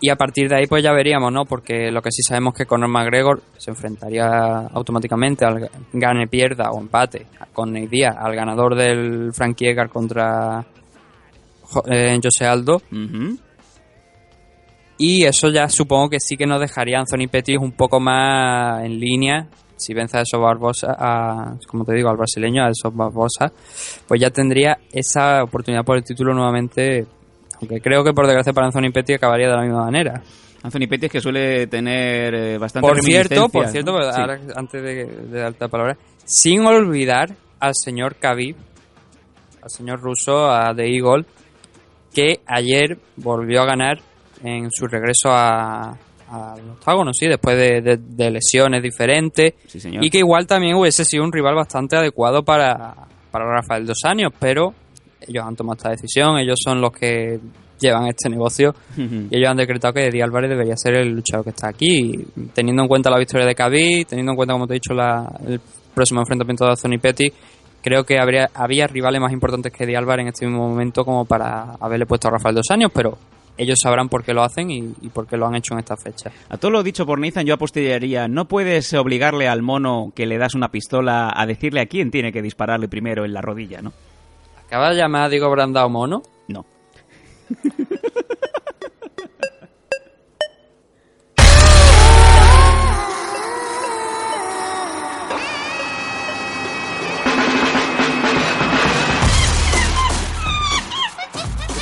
[0.00, 1.44] Y a partir de ahí, pues ya veríamos, ¿no?
[1.44, 4.26] Porque lo que sí sabemos es que Conor McGregor se enfrentaría
[4.72, 10.64] automáticamente al gane, pierda o empate con Diaz, al ganador del Frankie Edgar contra
[11.90, 12.80] eh, Jose Aldo.
[15.00, 18.84] Y eso ya supongo que sí que nos dejaría a Anthony Pettis un poco más
[18.84, 19.46] en línea.
[19.76, 23.52] Si vence a esos Barbosa, a, como te digo, al brasileño, a esos Barbosa,
[24.08, 27.06] pues ya tendría esa oportunidad por el título nuevamente.
[27.60, 30.20] Aunque creo que por desgracia para Anthony Pettis acabaría de la misma manera.
[30.64, 33.98] Anthony Pettis que suele tener eh, bastante Por cierto, por cierto, ¿no?
[33.98, 34.20] pero Sí.
[34.20, 38.56] ahora, antes de, de darte la palabra, sin olvidar al señor Khabib,
[39.62, 41.24] al señor ruso, a The Eagle,
[42.18, 43.98] que ayer volvió a ganar
[44.42, 45.90] en su regreso a,
[46.30, 50.04] al octágono, sí, después de, de- de lesiones diferentes, Sí, señor.
[50.04, 52.94] y que igual también hubiese sido un rival bastante adecuado para,
[53.30, 54.74] para Rafael Dos Años, pero
[55.26, 57.38] ellos han tomado esta decisión, ellos son los que
[57.80, 58.74] llevan este negocio.
[58.96, 62.42] Y ellos han decretado que Eddie Álvarez debería ser el luchador que está aquí, y
[62.52, 65.30] teniendo en cuenta la victoria de Khabib, teniendo en cuenta, como te he dicho, la-
[65.46, 65.60] el
[65.94, 67.32] próximo enfrentamiento de Anthony Pettis,
[67.88, 71.24] creo que habría, había rivales más importantes que Eddie Álvarez en este mismo momento como
[71.24, 73.16] para haberle puesto a Rafael dos años, pero
[73.56, 75.96] ellos sabrán por qué lo hacen y, y por qué lo han hecho en esta
[75.96, 76.30] fecha.
[76.50, 80.36] A todo lo dicho por Nathan, yo apostillaría, no puedes obligarle al mono que le
[80.36, 83.94] das una pistola a decirle a quién tiene que dispararle primero en la rodilla, ¿no?
[84.66, 86.22] ¿Acaba de llamar a Diego Brandao mono?
[86.46, 86.66] No.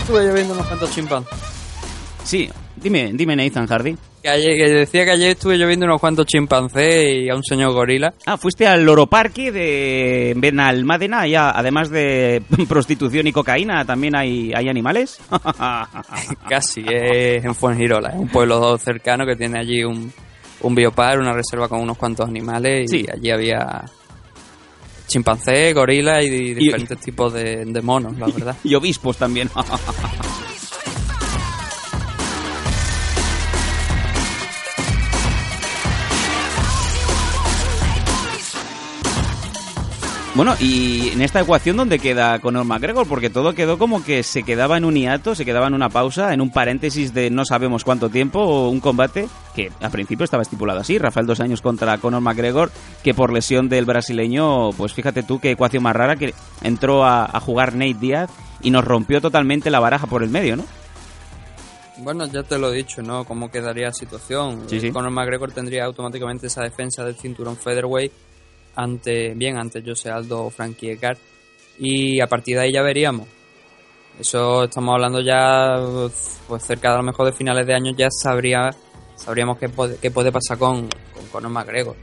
[0.07, 1.38] Estuve lloviendo unos cuantos chimpancés.
[2.23, 3.97] Sí, dime, dime Nathan Hardy.
[4.23, 7.73] Que, ayer- que decía que ayer estuve lloviendo unos cuantos chimpancés y a un señor
[7.73, 8.14] gorila.
[8.25, 14.53] Ah, fuiste al Loro Parque de Benalmádena, ya, además de prostitución y cocaína, también hay,
[14.55, 15.19] hay animales.
[16.49, 20.12] Casi, es en Fuengirola, es un pueblo cercano que tiene allí un,
[20.61, 23.05] un biopar, una reserva con unos cuantos animales Sí.
[23.07, 23.85] y allí había
[25.07, 28.57] chimpancé, gorila y di- diferentes tipos de, de monos, la verdad.
[28.64, 29.49] y obispos también.
[40.37, 43.09] Bueno, y en esta ecuación, ¿dónde queda Conor McGregor?
[43.09, 46.35] Porque todo quedó como que se quedaba en un hiato, se quedaba en una pausa,
[46.35, 50.42] en un paréntesis de no sabemos cuánto tiempo, o un combate que al principio estaba
[50.42, 52.70] estipulado así, Rafael dos años contra Conor McGregor,
[53.03, 57.25] que por lesión del brasileño, pues fíjate tú qué ecuación más rara, que entró a,
[57.25, 60.66] a jugar Nate Diaz y nos rompió totalmente la baraja por el medio, ¿no?
[61.96, 63.25] Bueno, ya te lo he dicho, ¿no?
[63.25, 64.64] ¿Cómo quedaría la situación?
[64.66, 64.90] Sí, sí.
[64.90, 68.12] Conor McGregor tendría automáticamente esa defensa del cinturón featherweight
[68.76, 71.16] ante, bien, ante Jose Aldo o Frankie Edgar.
[71.78, 73.26] Y a partir de ahí ya veríamos.
[74.18, 75.78] Eso estamos hablando ya,
[76.48, 78.70] pues cerca de a lo mejor de finales de año ya sabría,
[79.14, 81.96] sabríamos qué puede, qué puede pasar con, con Conor McGregor.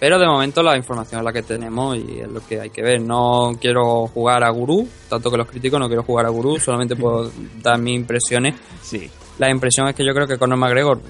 [0.00, 2.82] Pero de momento la información es la que tenemos y es lo que hay que
[2.82, 3.00] ver.
[3.00, 6.96] No quiero jugar a gurú, tanto que los críticos no quiero jugar a gurú, solamente
[6.96, 7.30] puedo
[7.62, 9.08] dar mis impresiones Sí.
[9.38, 11.00] la impresión es que yo creo que Conor McGregor,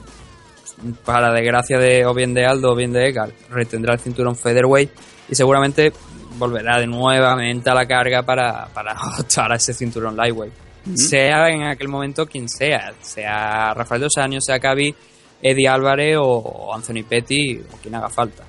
[1.04, 4.90] para desgracia de o bien de Aldo o bien de Edgar, retendrá el cinturón featherweight
[5.28, 5.92] y seguramente
[6.38, 10.52] volverá de nuevamente a la carga para, para optar a ese cinturón lightweight.
[10.94, 14.94] Sea en aquel momento quien sea, sea Rafael Dos Años, sea Khabib,
[15.40, 18.44] Eddie Álvarez o, o Anthony Petty o quien haga falta.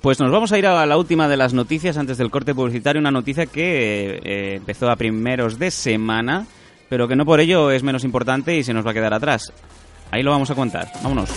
[0.00, 3.00] Pues nos vamos a ir a la última de las noticias antes del corte publicitario,
[3.00, 6.46] una noticia que eh, empezó a primeros de semana,
[6.88, 9.52] pero que no por ello es menos importante y se nos va a quedar atrás.
[10.12, 10.86] Ahí lo vamos a contar.
[11.02, 11.30] Vámonos.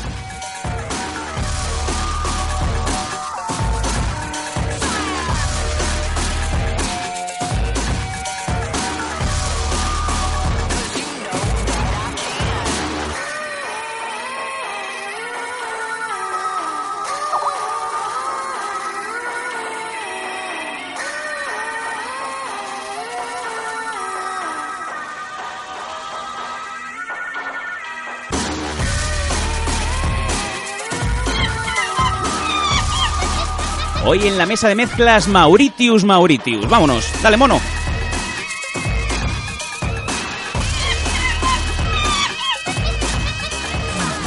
[34.08, 36.70] Hoy en la mesa de mezclas Mauritius Mauritius.
[36.70, 37.60] Vámonos, dale mono.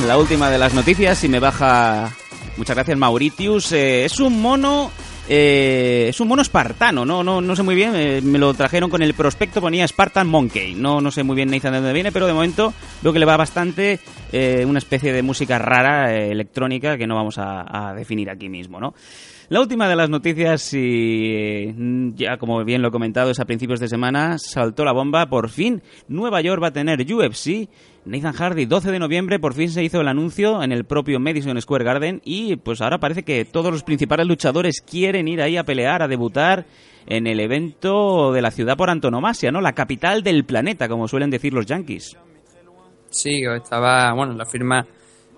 [0.05, 2.12] La última de las noticias, si me baja...
[2.57, 3.71] Muchas gracias Mauritius.
[3.71, 4.91] Eh, es un mono
[5.31, 8.88] eh, es un mono espartano, no, no, no sé muy bien, eh, me lo trajeron
[8.88, 12.11] con el prospecto, ponía Spartan Monkey, no, no sé muy bien Nathan de dónde viene,
[12.11, 14.01] pero de momento veo que le va bastante
[14.33, 18.95] eh, una especie de música rara, electrónica, que no vamos a definir aquí mismo, ¿no?
[19.51, 23.47] La última de las noticias, y mm, ya como bien lo he comentado, es a
[23.47, 27.67] principios de semana, saltó la bomba, por fin Nueva York va a tener UFC.
[28.05, 31.59] Nathan Hardy, 12 de noviembre, por fin se hizo el anuncio en el propio Madison
[31.61, 35.65] Square Garden y pues ahora parece que todos los principales luchadores quieren ir ahí a
[35.65, 36.67] pelear, a debutar
[37.07, 39.63] en el evento de la ciudad por antonomasia, ¿no?
[39.63, 42.19] La capital del planeta, como suelen decir los yankees.
[43.09, 44.87] Sí, estaba, bueno, la firma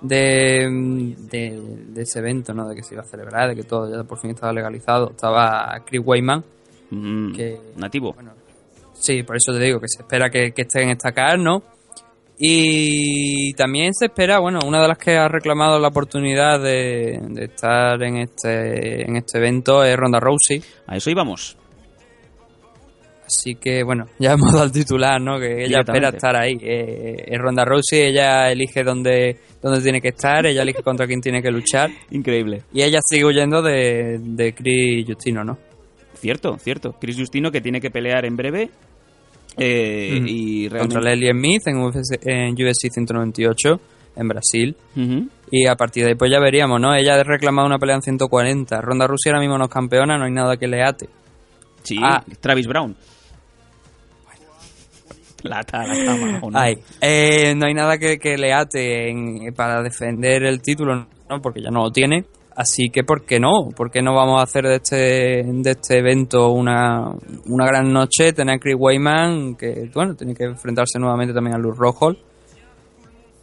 [0.00, 2.68] de, de, de ese evento, ¿no?
[2.68, 5.10] De que se iba a celebrar, de que todo ya por fin estaba legalizado.
[5.10, 6.44] Estaba Chris Wayman,
[6.92, 8.12] Mm, que nativo.
[8.14, 8.32] bueno,
[8.94, 11.62] sí, por eso te digo que se espera que, que esté en esta CAR, ¿no?
[12.36, 17.44] Y también se espera, bueno, una de las que ha reclamado la oportunidad de, de
[17.44, 20.60] estar en este, en este evento es Ronda Rousey.
[20.86, 21.56] A eso íbamos.
[23.32, 25.38] Así que, bueno, ya hemos dado el titular, ¿no?
[25.38, 26.58] Que ella espera estar ahí.
[26.60, 31.40] Eh, Ronda Rousey, ella elige dónde, dónde tiene que estar, ella elige contra quién tiene
[31.40, 31.90] que luchar.
[32.10, 32.62] Increíble.
[32.72, 35.58] Y ella sigue huyendo de, de Chris Justino, ¿no?
[36.14, 36.96] Cierto, cierto.
[37.00, 38.68] Chris Justino que tiene que pelear en breve.
[39.56, 40.20] eh.
[40.26, 40.94] Y realmente...
[40.96, 43.80] Contra Leslie Smith en UFC, en UFC 198
[44.16, 44.76] en Brasil.
[45.52, 46.94] Y a partir de ahí pues ya veríamos, ¿no?
[46.94, 48.80] Ella ha reclamado una pelea en 140.
[48.80, 51.08] Ronda Rousey ahora mismo no es campeona, no hay nada que le ate.
[51.82, 52.22] Sí, Ah.
[52.40, 52.94] Travis Brown.
[55.42, 55.64] La
[57.00, 59.12] eh, no hay nada que, que le ate
[59.56, 61.40] para defender el título, ¿no?
[61.40, 62.24] Porque ya no lo tiene.
[62.56, 63.70] Así que, ¿por qué no?
[63.74, 64.96] ¿Por qué no vamos a hacer de este,
[65.44, 67.10] de este evento una,
[67.46, 68.32] una gran noche?
[68.32, 72.12] Tener a Chris Wayman, que, bueno, tiene que enfrentarse nuevamente también a Luz Rojo.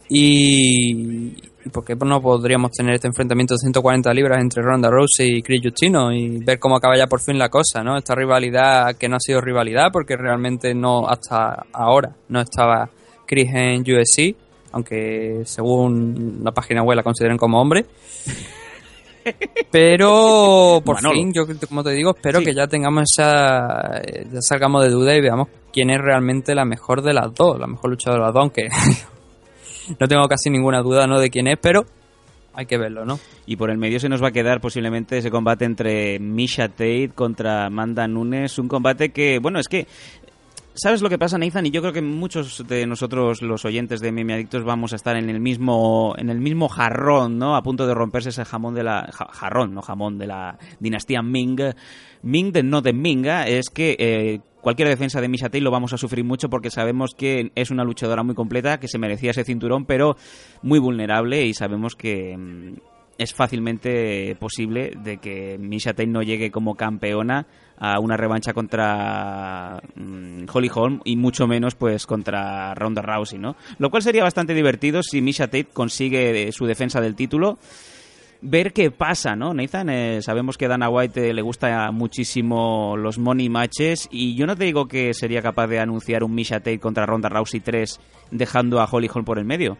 [0.08, 1.34] Y
[1.72, 5.60] ¿por qué no podríamos tener este enfrentamiento de 140 libras entre Ronda Rousey y Chris
[5.62, 7.96] Justino y ver cómo acaba ya por fin la cosa, ¿no?
[7.96, 12.88] Esta rivalidad que no ha sido rivalidad porque realmente no hasta ahora no estaba
[13.26, 14.34] Chris en UFC,
[14.72, 17.84] aunque según la página web la consideren como hombre.
[19.70, 21.14] Pero por Manolo.
[21.14, 22.46] fin, yo como te digo, espero Sí.
[22.46, 24.00] que ya tengamos esa.
[24.32, 27.66] Ya salgamos de duda y veamos quién es realmente la mejor de las dos, la
[27.66, 28.68] mejor luchadora de las dos, aunque
[29.98, 31.18] no tengo casi ninguna duda ¿no?
[31.20, 31.84] de quién es, pero
[32.54, 33.20] hay que verlo, ¿no?
[33.46, 37.10] Y por el medio se nos va a quedar posiblemente ese combate entre Misha Tate
[37.14, 38.58] contra Amanda Nunes.
[38.58, 39.86] Un combate que, bueno, es que.
[40.74, 41.66] ¿Sabes lo que pasa, Nathan?
[41.66, 45.16] Y yo creo que muchos de nosotros, los oyentes de Meme Adictos, vamos a estar
[45.16, 47.56] en el mismo en el mismo jarrón, ¿no?
[47.56, 49.08] A punto de romperse ese jamón de la...
[49.12, 51.60] ja- jarrón, no jamón, de la dinastía Ming.
[52.22, 55.92] Ming, de, no de Minga, es que eh, cualquier defensa de Misha Tate lo vamos
[55.92, 59.44] a sufrir mucho porque sabemos que es una luchadora muy completa, que se merecía ese
[59.44, 60.16] cinturón, pero
[60.62, 62.36] muy vulnerable y sabemos que...
[62.36, 62.74] mm,
[63.18, 69.82] es fácilmente posible de que Misha Tate no llegue como campeona a una revancha contra
[69.96, 73.56] mm, Holly Holm y mucho menos pues contra Ronda Rousey, ¿no?
[73.78, 77.58] Lo cual sería bastante divertido si Misha Tate consigue eh, su defensa del título.
[78.40, 79.90] Ver qué pasa, ¿no, Nathan?
[79.90, 84.46] Eh, sabemos que a Dana White eh, le gusta muchísimo los money matches y yo
[84.46, 87.98] no te digo que sería capaz de anunciar un Misha Tate contra Ronda Rousey 3
[88.30, 89.76] dejando a Holly Holm por el medio.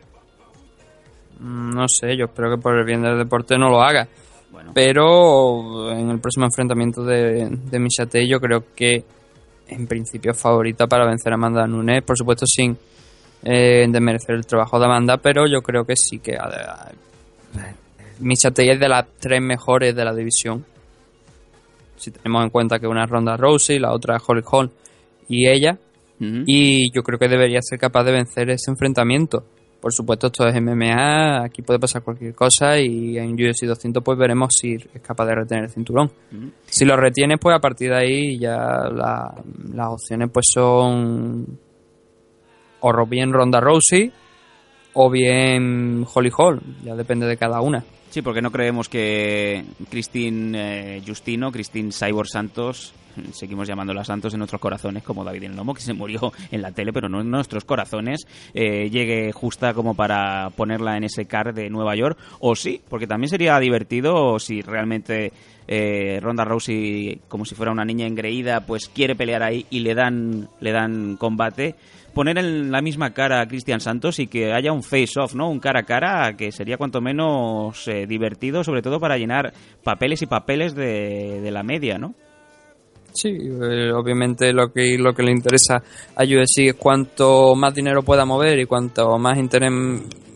[1.39, 4.09] Mm, No sé, yo espero que por el bien del deporte no lo haga.
[4.51, 9.05] Bueno, Pero en el próximo enfrentamiento de, de Misha Tate yo creo que
[9.69, 12.77] en principio es favorita para vencer a Amanda Nunes, por supuesto sin
[13.45, 16.91] eh, desmerecer el trabajo de Amanda, pero yo creo que sí que a- a-
[18.21, 20.65] Misha Tate es de las tres mejores de la división.
[21.97, 24.71] Si tenemos en cuenta que una es Ronda Rousey, la otra es Holly Holm
[25.29, 25.77] y ella,
[26.47, 29.45] y yo creo que debería ser capaz de vencer ese enfrentamiento.
[29.81, 34.19] Por supuesto, esto es MMA, aquí puede pasar cualquier cosa y en UFC 200 pues
[34.19, 36.11] veremos si es capaz de retener el cinturón.
[36.67, 38.57] Si lo retiene, pues a partir de ahí ya
[38.93, 39.33] la-
[39.73, 41.47] las opciones pues son
[42.81, 44.11] o bien Ronda Rousey
[44.95, 47.85] o bien Holly Holm, ya depende de cada una.
[48.11, 52.93] Sí, porque no creemos que Christine eh, Justino, Christine Cyborg Santos,
[53.33, 56.73] seguimos llamándola Santos en nuestros corazones, como David en Lomo, que se murió en la
[56.73, 61.55] tele, pero no en nuestros corazones, eh, llegue justa como para ponerla en ese car
[61.55, 65.33] de Nueva York, o sí, porque también sería divertido si realmente
[65.67, 69.95] eh, Ronda Rousey, como si fuera una niña engreída, pues quiere pelear ahí y le
[69.95, 71.75] dan, le dan combate
[72.15, 75.49] poner en la misma cara a Cristian Santos y que haya un face-off, ¿no?
[75.49, 79.53] Un cara a cara que sería cuanto menos eh, divertido, sobre todo para llenar
[79.85, 82.15] papeles y papeles de la media, ¿no?
[83.21, 85.83] Sí, eh, obviamente lo que lo que le interesa
[86.15, 89.73] a UFC es cuanto más dinero pueda mover y cuanto más interés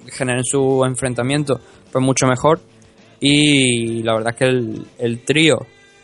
[0.08, 1.60] generen su enfrentamiento,
[1.92, 2.58] pues mucho mejor.
[3.20, 5.58] Y la verdad es que el, el trío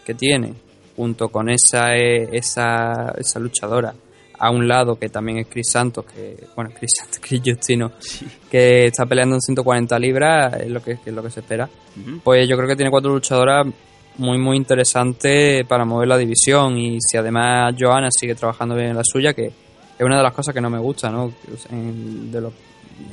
[0.05, 0.55] que tiene,
[0.95, 3.93] junto con esa, eh, esa, esa luchadora,
[4.39, 7.91] a un lado que también es Chris Santos, que bueno, Chris Santos, Chris Justino,
[8.49, 11.69] que está peleando en 140 libras, es lo que, que es lo que se espera.
[12.23, 13.67] Pues yo creo que tiene cuatro luchadoras
[14.19, 18.97] muy muy interesantes para mover la división y si además Johanna sigue trabajando bien en
[18.97, 21.33] la suya, que es una de las cosas que no me gusta, ¿no?
[21.71, 22.53] En- de lo-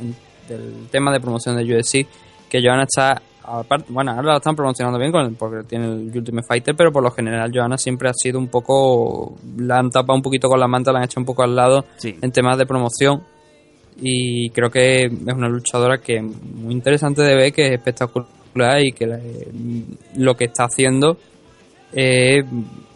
[0.01, 0.15] en-
[0.47, 2.05] del tema de promoción de UFC,
[2.49, 6.47] que Johanna está aparte, bueno, ahora la están promocionando bien con porque tiene el Ultimate
[6.47, 10.23] Fighter, pero por lo general Johanna siempre ha sido un poco la han tapado un
[10.23, 12.15] poquito con la manta, la han hecho un poco al lado Sí.
[12.21, 13.21] en temas de promoción
[14.01, 18.91] y creo que es una luchadora que muy interesante de ver, que es espectacular y
[18.93, 19.21] que le-
[20.15, 21.17] lo que está haciendo
[21.93, 22.41] eh,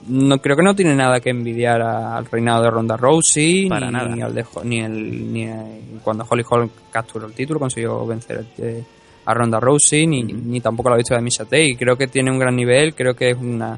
[0.08, 3.88] no creo que no tiene nada que envidiar a- al reinado de Ronda Rousey Para
[3.88, 4.16] ni, nada.
[4.16, 5.48] ni al de ni el ni
[6.04, 8.84] cuando Holly Holm capturó el título consiguió vencer eh,
[9.26, 12.32] a Ronda Rousey ni, ni tampoco la victoria de Misha Tate y creo que tiene
[12.32, 13.78] un gran nivel creo que es una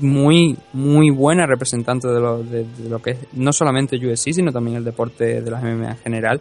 [0.00, 4.50] muy muy buena representante de lo, de, de lo que es no solamente UFC sino
[4.52, 6.40] también el deporte de las MMA en general.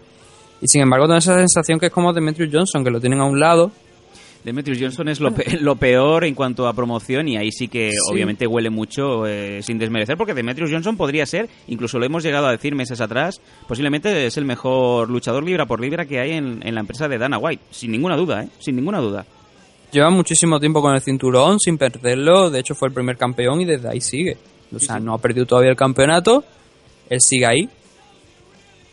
[0.61, 3.25] Y sin embargo tengo esa sensación que es como Demetrius Johnson que lo tienen a
[3.25, 3.69] un lado
[4.43, 7.91] Demetrius Johnson es lo, pe- lo peor en cuanto a promoción y ahí sí que
[7.91, 7.97] Sí.
[8.11, 12.47] obviamente huele mucho eh, sin desmerecer porque Demetrius Johnson podría ser, incluso lo hemos llegado
[12.47, 16.59] a decir meses atrás, posiblemente es el mejor luchador libra por libra que hay en,
[16.65, 18.49] en la empresa de Dana White, sin ninguna duda, ¿eh?
[18.59, 19.25] Sin ninguna duda.
[19.91, 22.49] Lleva muchísimo tiempo con el cinturón sin perderlo.
[22.49, 24.37] De hecho, fue el primer campeón y desde ahí sigue.
[24.75, 26.43] O sea, no ha perdido todavía el campeonato.
[27.11, 27.69] Él sigue ahí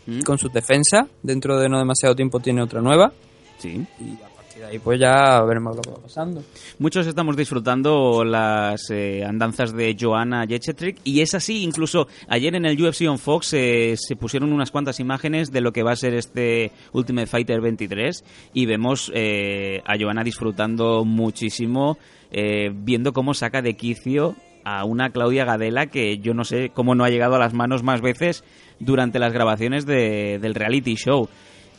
[0.05, 0.21] ¿Mm?
[0.21, 1.07] con sus defensas.
[1.23, 3.11] Dentro de no demasiado tiempo tiene otra nueva.
[3.57, 3.83] Sí.
[3.99, 4.15] Y
[4.61, 6.43] de ahí, pues ya veremos lo que va pasando.
[6.79, 12.65] Muchos estamos disfrutando las eh, andanzas de Joanna Jędrzejczyk y es así, incluso ayer en
[12.65, 15.95] el UFC on Fox eh, se pusieron unas cuantas imágenes de lo que va a
[15.95, 21.97] ser este Ultimate Fighter 23 y vemos eh, a Joanna disfrutando muchísimo
[22.31, 26.93] eh, viendo cómo saca de quicio a una Claudia Gadela que yo no sé cómo
[26.93, 28.43] no ha llegado a las manos más veces
[28.79, 31.27] durante las grabaciones de- del reality show.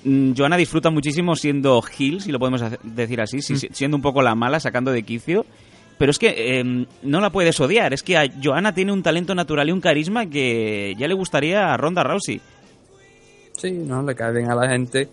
[0.05, 4.23] Mm, Joana disfruta muchísimo siendo heel, si lo podemos decir así, si- siendo un poco
[4.23, 5.47] la mala, sacando de quicio.
[5.99, 7.93] Pero es que em, no la puedes odiar.
[7.93, 11.73] Es que a Joana tiene un talento natural y un carisma que ya le gustaría
[11.73, 12.41] a Ronda Rousey.
[13.57, 15.09] Sí, no, le cae bien a la gente.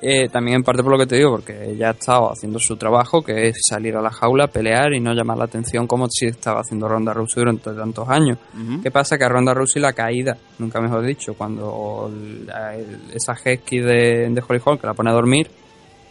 [0.00, 2.76] Eh, también en parte por lo que te digo, porque ella ha estado haciendo su
[2.76, 6.26] trabajo, que es salir a la jaula, pelear y no llamar la atención como si
[6.26, 8.38] estaba haciendo Ronda Rousey durante tantos años.
[8.54, 8.80] Ujú.
[8.82, 9.18] ¿Qué pasa?
[9.18, 12.10] Que a Ronda Rousey la caída, nunca mejor dicho, cuando
[12.46, 15.50] la- el- esa Hesky de, de Holly Holm que la pone a dormir,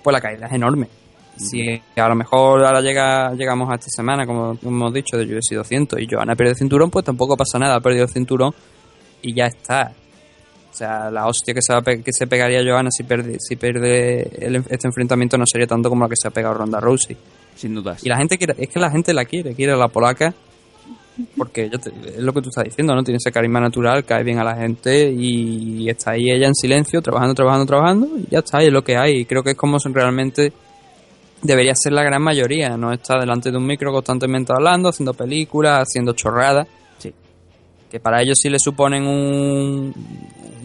[0.03, 0.87] pues la caída es enorme.
[1.37, 1.61] Si
[1.95, 5.99] a lo mejor ahora llega, llegamos a esta semana, como hemos dicho, de UFC 200
[6.01, 8.53] y Johanna pierde el cinturón, pues tampoco pasa nada, ha perdido el cinturón
[9.21, 9.91] y ya está.
[10.77, 14.29] O sea, la hostia que se, va que se pegaría Johanna si pierde, si pierde
[14.45, 17.17] el- este enfrentamiento no sería tanto como la que se ha pegado Ronda Rousey.
[17.55, 18.05] Sin dudas.
[18.05, 20.35] Y la gente quiere, es que la gente la quiere, quiere a la polaca.
[21.35, 23.01] Porque yo te- es lo que tú estás diciendo, ¿no?
[23.03, 27.01] Tiene ese carisma natural, cae bien a la gente y está ahí ella en silencio,
[27.01, 29.21] trabajando, trabajando, trabajando, y ya está, y es lo que hay.
[29.21, 30.53] Y creo que es como realmente
[31.41, 35.81] debería ser la gran mayoría, no está delante de un micro constantemente hablando, haciendo películas,
[35.87, 36.67] haciendo chorradas.
[36.99, 37.11] Sí.
[37.89, 39.93] Que para ellos sí le suponen un,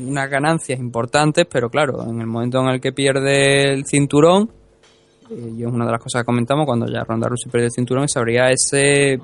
[0.06, 4.50] unas ganancias importantes, pero claro, en el momento en el que pierde el cinturón,
[5.30, 7.72] eh, y es una de las cosas que comentamos cuando ya Ronda Rousey perdió el
[7.72, 9.18] cinturón, se abría ese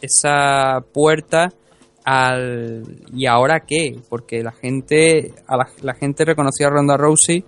[0.00, 1.52] esa puerta
[2.04, 7.42] al y ahora qué porque la gente a la, gente reconocía a Ronda Rousey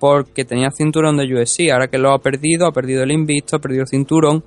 [0.00, 3.60] porque tenía cinturón de UFC ahora que lo ha perdido ha perdido el invicto ha
[3.60, 4.42] perdido el cinturón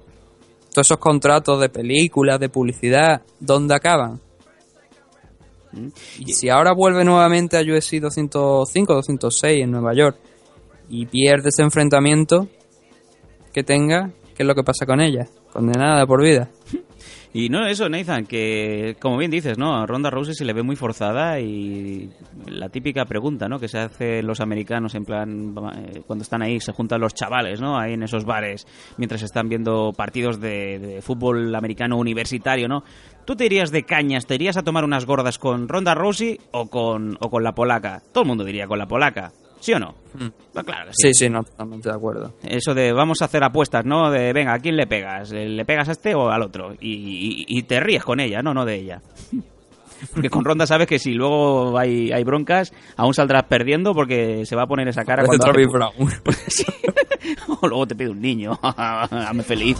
[0.73, 4.19] todos esos contratos de películas de publicidad ¿dónde acaban?
[6.19, 10.17] Y si ahora vuelve nuevamente a UFC 205 206 en Nueva York
[10.89, 12.47] y pierde ese enfrentamiento
[13.53, 15.27] que tenga ¿qué es lo que pasa con ella?
[15.51, 16.49] condenada de por vida
[17.37, 19.75] Y no, eso, Nathan, que como bien dices, ¿no?
[19.75, 22.09] A Ronda Rousey se le ve muy forzada y
[22.47, 23.59] la típica pregunta, ¿no?
[23.59, 27.59] Que se hace los americanos en plan, eh, cuando están ahí, se juntan los chavales,
[27.59, 27.77] ¿no?
[27.77, 32.85] Ahí en esos bares, mientras están viendo partidos de, de fútbol americano universitario, ¿no?
[33.25, 36.67] ¿Tú te irías de cañas, te irías a tomar unas gordas con Ronda Rousey o
[36.67, 38.01] con, o con la polaca?
[38.13, 39.33] Todo el mundo diría con la polaca.
[39.59, 39.95] ¿Sí o no?
[40.53, 41.07] Pues claro que sí.
[41.07, 42.33] Sí, sí, no, totalmente de acuerdo.
[42.43, 44.11] Eso de vamos a hacer apuestas, ¿no?
[44.11, 45.31] De venga, ¿a quién le pegas?
[45.31, 46.73] ¿Le pegas a este o al otro?
[46.79, 49.01] Y, y- y te ríes con ella, no, no de ella.
[50.13, 54.55] Porque con Ronda sabes que si luego hay, hay broncas, aún saldrás perdiendo porque se
[54.55, 56.11] va a poner esa cara Parece cuando hace Brown.
[56.47, 56.65] Sí.
[57.61, 58.59] o luego te pide un niño.
[58.61, 59.77] Hazme feliz.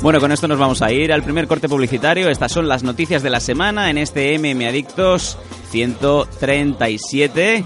[0.00, 2.30] Bueno, con esto nos vamos a ir al primer corte publicitario.
[2.30, 5.36] Estas son las noticias de la semana en este MM Adictos
[5.70, 7.64] 137.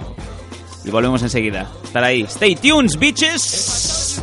[0.85, 1.71] Y volvemos enseguida.
[1.85, 2.23] Estar ahí.
[2.23, 4.23] Stay tuned, bitches.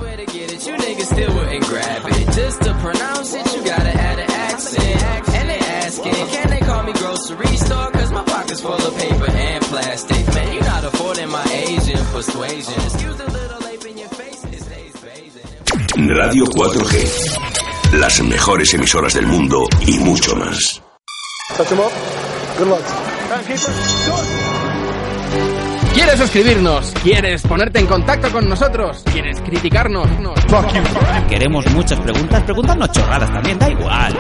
[16.07, 17.58] Radio 4G.
[17.93, 20.81] Las mejores emisoras del mundo y mucho más.
[25.93, 26.93] ¿Quieres escribirnos?
[27.01, 29.01] ¿Quieres ponerte en contacto con nosotros?
[29.11, 30.07] ¿Quieres criticarnos?
[31.27, 32.43] Queremos muchas preguntas.
[32.43, 34.15] Preguntarnos chorradas también, da igual.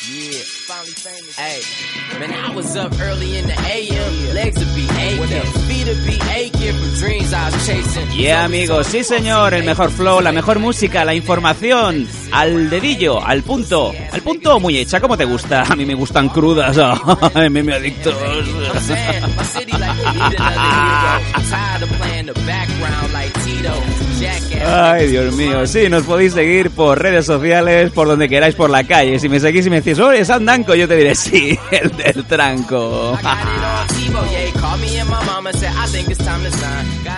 [0.07, 0.32] Yeah.
[0.32, 0.43] Yeah.
[0.65, 1.36] Finally famous.
[1.36, 1.59] Hey.
[2.19, 4.34] Man, I was up early in the AM.
[4.34, 5.51] Legs would be aching.
[5.67, 6.80] Feet would be aching
[8.16, 13.43] Yeah, amigos, sí señor, el mejor flow, la mejor música, la información, al dedillo, al
[13.43, 15.64] punto, al punto muy hecha, ¿cómo te gusta?
[15.64, 18.14] A mí me gustan crudas, a mí me adictos.
[24.66, 28.84] Ay, Dios mío, sí, nos podéis seguir por redes sociales, por donde queráis, por la
[28.84, 29.18] calle.
[29.20, 33.18] Si me seguís y me decís, oye, Sandanco, yo te diré, sí, el del tranco.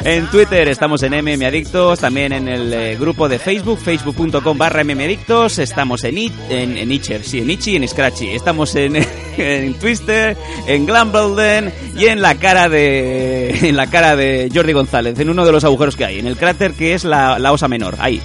[0.04, 4.84] En Twitter estamos en MM Adictos, también en el eh, grupo de Facebook, facebook.com barra
[4.84, 8.74] MM Adictos, estamos en, It- en, en Itcher, sí, en Itchy y en Scratchy, estamos
[8.76, 8.96] en,
[9.38, 10.36] en Twister,
[10.68, 15.46] en Glambelden y en la cara de en la cara de Jordi González, en uno
[15.46, 18.20] de los agujeros que hay, en el cráter que es la, la osa menor, ahí.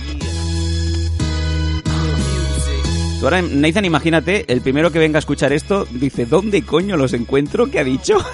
[3.23, 7.69] Ahora, Nathan, imagínate, el primero que venga a escuchar esto dice, ¿dónde coño los encuentro?
[7.71, 8.19] ¿Qué ha dicho?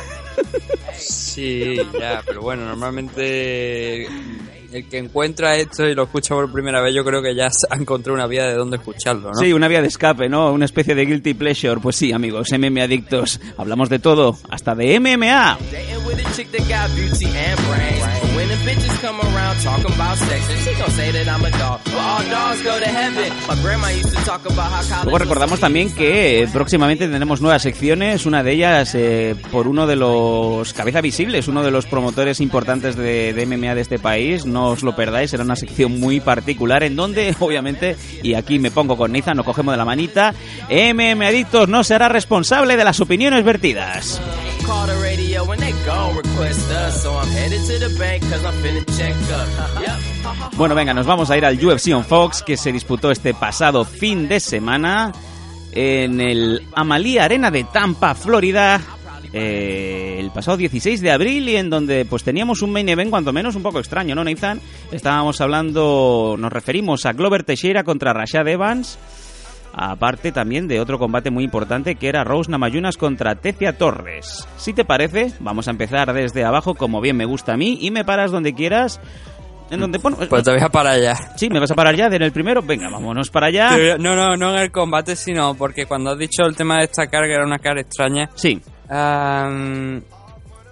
[1.13, 4.07] Sí, ya, pero bueno, normalmente
[4.73, 7.67] el que encuentra esto y lo escucha por primera vez, yo creo que ya se
[7.71, 9.39] ha encontrado una vía de dónde escucharlo, ¿no?
[9.39, 10.53] Sí, una vía de escape, ¿no?
[10.53, 11.81] Una especie de guilty pleasure.
[11.81, 13.41] Pues sí, amigos, MM Adictos.
[13.59, 15.59] Hablamos de todo, hasta de MMA.
[18.53, 21.81] The bitches come around talking about sex, and she say that I'm a dog.
[21.85, 23.33] But all dogs go to heaven.
[23.49, 27.63] My grandma used to talk about how college Luego recordamos también que próximamente tendremos nuevas
[27.63, 32.43] secciones, una de ellas eh, por uno de los cabeza visibles, uno de los promotores
[32.43, 34.45] importantes de, de MMA de este país.
[34.45, 38.71] No os lo perdáis, será una sección muy particular en donde, obviamente, y aquí me
[38.71, 40.35] pongo con Niza, nos cogemos de la manita,
[40.69, 44.21] MM Adictos no será responsable de las opiniones vertidas.
[50.57, 53.85] Bueno, venga, nos vamos a ir al UFC on Fox que se disputó este pasado
[53.85, 55.13] fin de semana.
[55.73, 58.81] en el Amalie Arena de Tampa, Florida,
[59.33, 63.33] eh, el pasado 16 de abril y en donde pues teníamos un main event cuanto
[63.33, 64.61] menos un poco extraño, ¿no, Nathan?
[64.91, 68.99] Estábamos hablando, nos referimos a Glover Teixeira contra Rashad Evans,
[69.73, 74.47] aparte también de otro combate muy importante que era Rose Namayunas contra Tecia Torres.
[74.57, 77.91] Si te parece, vamos a empezar desde abajo como bien me gusta a mí y
[77.91, 79.01] me paras donde quieras.
[79.71, 81.15] En donde, bueno, Pues te voy a parar ya.
[81.37, 82.61] Sí, me vas a parar ya en el primero.
[82.61, 83.97] Venga, vámonos para allá.
[83.99, 87.07] No, no, no en el combate, sino porque cuando has dicho el tema de esta
[87.07, 88.29] carga era una cara extraña.
[88.35, 88.61] Sí.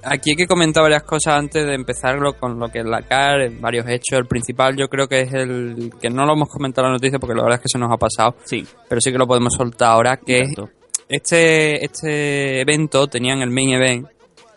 [0.02, 3.50] Aquí hay que comentar varias cosas antes de empezarlo con lo que es la CAR,
[3.60, 4.18] varios hechos.
[4.18, 7.18] El principal yo creo que es el que no lo hemos comentado en la noticia
[7.18, 8.36] porque la verdad es que se nos ha pasado.
[8.44, 8.66] Sí.
[8.88, 10.70] Pero sí que lo podemos soltar ahora, que Exacto.
[11.08, 14.06] este, este evento tenía en el main event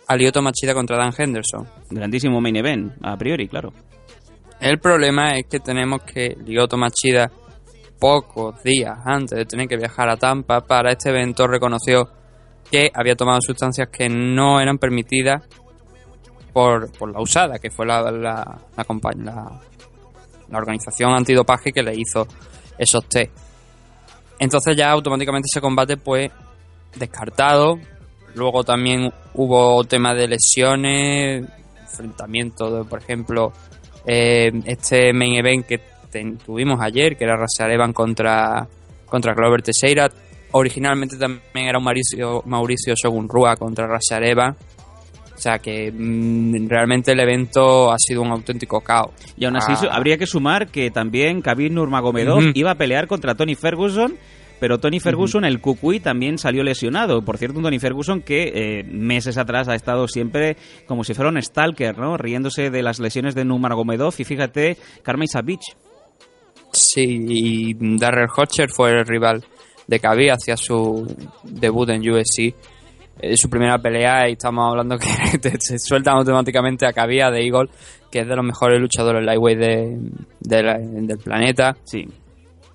[0.08, 1.68] a Lyoto Machida contra Dan Henderson.
[1.89, 3.74] Grandísimo main event, a priori, claro.
[4.60, 7.30] El problema es que tenemos que Lyoto Machida,
[8.00, 12.10] pocos días antes de tener que viajar a Tampa para este evento, reconoció
[12.74, 15.43] que había tomado sustancias que no eran permitidas
[16.51, 22.28] por, por la usada, que fue la, la, la, organización antidopaje que le hizo
[22.76, 23.32] esos test.
[24.39, 26.32] Entonces ya automáticamente ese combate pues
[26.95, 27.78] descartado.
[28.34, 31.45] Luego también hubo tema de lesiones,
[31.80, 33.53] enfrentamiento de, por ejemplo,
[34.03, 35.80] eh, este main event que
[36.43, 38.67] tuvimos ayer, que era Rashad Evans contra,
[39.05, 40.09] contra Glover Teixeira.
[40.54, 44.58] Originalmente también era un Mauricio, Mauricio Shogun Rua contra Rashad Evans.
[45.36, 49.12] O sea que mm, realmente el evento ha sido un auténtico caos.
[49.36, 49.95] Y aún así Ah.
[49.95, 52.51] habría que sumar que también Khabib Nurmagomedov Ujú.
[52.54, 54.16] iba a pelear contra Tony Ferguson,
[54.60, 57.24] pero Tony Ferguson, el Kukui, también salió lesionado.
[57.26, 61.32] Por cierto, un Tony Ferguson que eh, meses atrás ha estado siempre como si fuera
[61.32, 62.16] un stalker, ¿no?
[62.16, 64.14] Riéndose de las lesiones de Nurmagomedov.
[64.20, 65.74] Y fíjate, Karma Savage.
[66.72, 69.43] Sí, y Darrell Hodger fue el rival
[69.88, 71.06] de Khabib hacia su
[71.44, 72.54] debut en UFC.
[73.20, 77.42] Eh, su primera pelea y estamos hablando que te, se sueltan automáticamente a Khabib, The
[77.46, 77.70] Eagle,
[78.12, 79.98] que es de los mejores luchadores lightweight de,
[80.40, 82.08] de la- del planeta, Sí.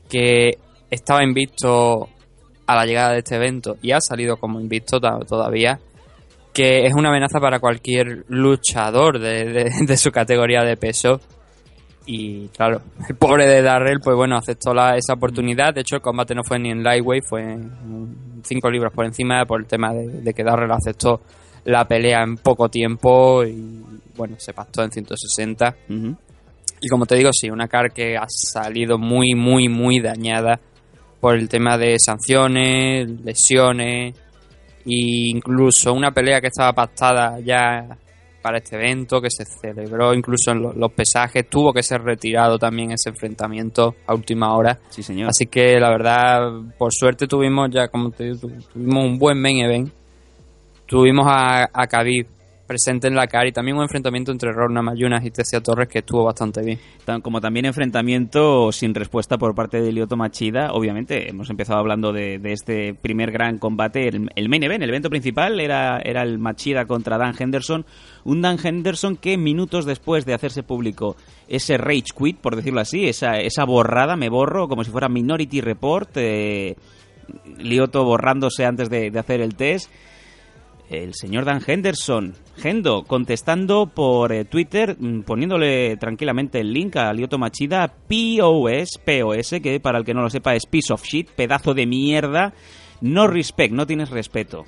[0.09, 0.59] que
[0.91, 2.09] estaba invicto
[2.67, 5.81] a la llegada de este evento y ha salido como invicto todavía,
[6.53, 11.21] que es una amenaza para cualquier luchador de, de- de su categoría de peso.
[12.11, 15.75] Y claro, el pobre de Darrell, pues bueno, aceptó la, esa oportunidad.
[15.75, 19.45] De hecho, el combate no fue ni en lightweight, fue en 5 libras por encima
[19.45, 21.21] por el tema de, de que Darrell aceptó
[21.67, 23.85] la pelea en poco tiempo y
[24.17, 25.77] bueno, se pactó en 160.
[25.91, 26.17] Ujú.
[26.81, 30.59] Y como te digo, sí, una car que ha salido muy, muy, muy dañada
[31.21, 34.15] por el tema de sanciones, lesiones
[34.87, 37.99] e incluso una pelea que estaba pactada ya
[38.43, 42.59] para este evento, que se celebró incluso en lo- los pesajes, tuvo que ser retirado
[42.59, 44.78] también ese enfrentamiento a última hora.
[44.91, 45.28] Sí, señor.
[45.30, 49.41] Así que la verdad, por suerte tuvimos ya, como te digo, tu- tuvimos un buen
[49.41, 49.91] main event.
[50.86, 52.26] Tuvimos a, a Khabib
[52.69, 56.01] presente en la cara y también un enfrentamiento entre Ronald Mayunas y Tecia Torres que
[56.01, 56.79] estuvo bastante bien.
[57.23, 60.73] Como también enfrentamiento sin respuesta por parte de Lyoto Machida.
[60.73, 64.91] Obviamente, hemos empezado hablando de, de este primer gran combate, el, el main event, el
[64.91, 67.87] evento principal era, era el Machida contra Dan Henderson.
[68.25, 71.16] Un Dan Henderson que minutos después de hacerse público
[71.49, 75.62] ese rage quit, por decirlo así, esa, esa borrada, me borro, como si fuera Minority
[75.62, 76.77] Report, eh,
[77.59, 79.91] Lyoto borrándose antes de hacer el test.
[80.91, 87.12] El señor Dan Henderson, Gendo, contestando por eh, Twitter, mm, poniéndole tranquilamente el link a
[87.12, 91.28] Lyoto Machida, POS, POS, que para el que no lo sepa es piece of shit,
[91.30, 92.55] pedazo de mierda,
[93.03, 94.64] no respect, no tienes respeto.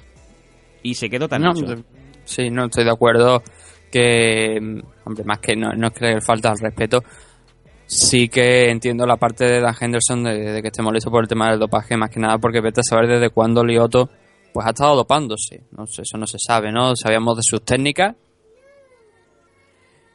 [0.82, 1.82] Y se quedó tan No, hecho.
[2.24, 3.42] sí, no estoy de acuerdo
[3.90, 7.02] que, mm, hombre, más que no, no es que le falta al respeto,
[7.86, 11.28] sí que entiendo la parte de Dan Henderson de, de que esté molesto por el
[11.28, 14.10] tema del dopaje, más que nada porque vete a saber desde cuándo Lioto
[14.52, 16.94] pues ha estado dopándose, no sé, eso no se sabe, ¿no?
[16.96, 18.14] Sabíamos de sus técnicas,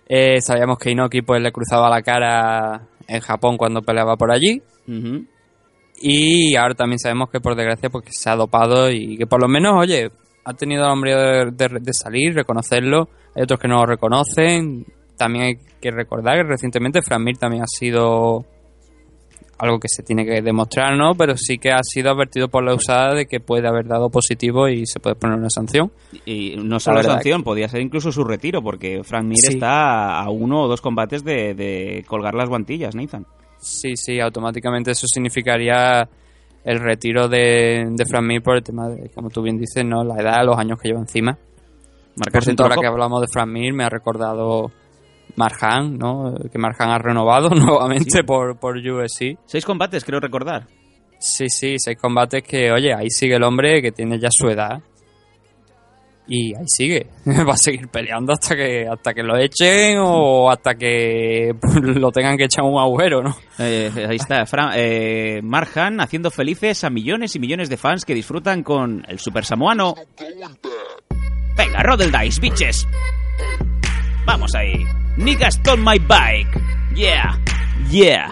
[0.07, 4.61] eh, sabíamos que Inoki pues le cruzaba la cara en Japón cuando peleaba por allí,
[6.01, 9.41] y ahora también sabemos que por desgracia pues que se ha dopado y que por
[9.41, 10.11] lo menos, oye,
[10.43, 13.09] ha tenido la hombría de, de- de salir, reconocerlo.
[13.35, 14.85] Hay otros que no lo reconocen.
[15.17, 18.45] También hay que recordar que recientemente Framir también ha sido
[19.57, 21.15] algo que se tiene que demostrar, ¿no?
[21.15, 24.67] Pero sí que ha sido advertido por la usada de que puede haber dado positivo
[24.67, 25.91] y se puede poner una sanción.
[26.25, 29.53] Y no solo La sanción, podía ser incluso su retiro, porque Frank Mir Sí.
[29.53, 33.25] está a uno o dos combates de, de colgar las guantillas, Nathan.
[33.57, 36.07] Sí, sí, automáticamente eso significaría
[36.63, 40.03] el retiro de, de Fran Mir por el tema de, como tú bien dices, ¿no?
[40.03, 41.37] La edad, los años que lleva encima.
[42.17, 44.71] Marcarse ahora que hablamos de Fran Mir, me ha recordado
[45.35, 46.33] Marjan, ¿no?
[46.51, 48.75] Que Marjan ha renovado nuevamente por, por.
[49.07, 50.67] Seis combates, creo recordar.
[51.19, 54.81] Sí, sí, seis combates que, oye, ahí sigue el hombre que tiene ya su edad.
[56.27, 57.07] Y ahí sigue.
[57.47, 62.37] Va a seguir peleando hasta que hasta que lo echen o hasta que lo tengan
[62.37, 63.35] que echar un agujero, ¿no?
[63.59, 68.15] Eh, ahí está, Fran, eh, Marhan haciendo felices a millones y millones de fans que
[68.15, 69.93] disfrutan con el Super Samoano.
[71.55, 72.87] Venga, the Dice, bitches.
[74.25, 75.04] Vamos ahí.
[75.17, 76.47] Nigga stole my bike.
[76.93, 77.35] Yeah,
[77.89, 78.29] yeah.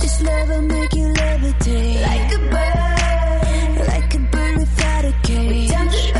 [0.00, 6.12] This love will make you levitate like a bird, like a bird without a cage.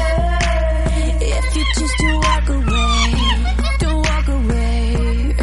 [1.22, 3.14] If you choose to walk away,
[3.78, 5.36] don't walk away.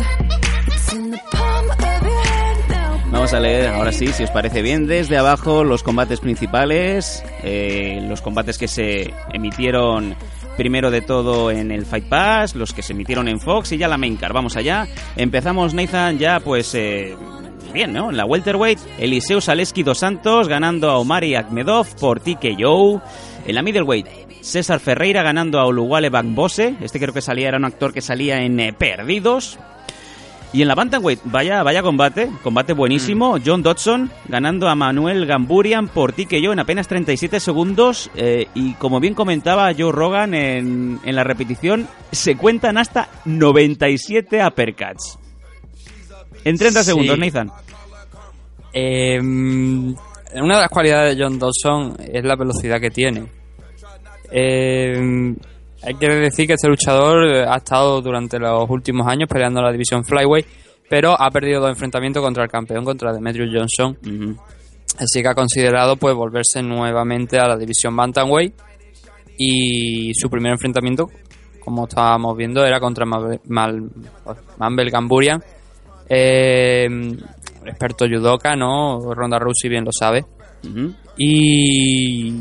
[0.68, 3.12] It's in the palm of your hand now.
[3.12, 8.00] Vamos a leer ahora sí, si os parece bien, desde abajo los combates principales, eh,
[8.08, 10.16] los combates que se emitieron
[10.58, 13.88] primero de todo en el Fight Pass, los que se emitieron en Fox y ya
[13.88, 14.34] la main card.
[14.34, 14.88] Vamos allá.
[15.16, 17.16] Empezamos, Nathan, ya pues eh,
[17.74, 18.10] bien, ¿no?
[18.10, 23.02] En la welterweight, Eliseo Saleski dos Santos ganando a Omari Akhmedov por TKO.
[23.46, 24.08] En la middleweight,
[24.42, 26.76] César Ferreira ganando a Oluwale Bangbose.
[26.82, 29.60] Este creo que salía, era un actor que salía en eh, Perdidos.
[30.54, 33.38] Y en la Bantamweight, vaya, vaya combate, combate buenísimo.
[33.46, 38.10] John Dodson ganando a Manuel Gamburian por ti que yo en apenas 37 segundos.
[38.16, 44.40] eh, y como bien comentaba Joe Rogan en, en la repetición, se cuentan hasta 97
[44.46, 45.20] uppercuts.
[46.46, 46.86] En 30 Sí.
[46.92, 47.52] segundos, Nathan.
[48.74, 49.96] Eh, una
[50.56, 53.26] de las cualidades de John Dawson es la velocidad que tiene.
[54.32, 55.34] Eh,
[55.84, 59.72] hay que decir que este luchador eh, ha estado durante los últimos años peleando la
[59.72, 60.46] división Flyweight,
[60.90, 63.98] pero ha perdido dos enfrentamientos contra el campeón, contra Demetrius Johnson.
[65.00, 68.54] Así que ha considerado pues volverse nuevamente a la división Bantamweight
[69.38, 71.10] y su primer enfrentamiento,
[71.60, 73.90] como estábamos viendo, era contra Mabel- Mal-
[74.58, 75.44] Mambel Gamburian,
[76.10, 76.88] eh,
[77.66, 79.14] experto judoka, ¿no?
[79.14, 80.26] Ronda Rousey bien lo sabe.
[81.18, 82.32] Y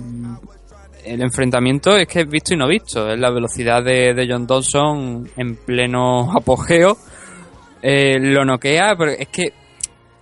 [1.06, 3.08] el enfrentamiento es que es visto y no visto.
[3.10, 6.96] Es la velocidad de, de John Dawson en pleno apogeo.
[7.82, 9.52] Eh, lo noquea, pero es que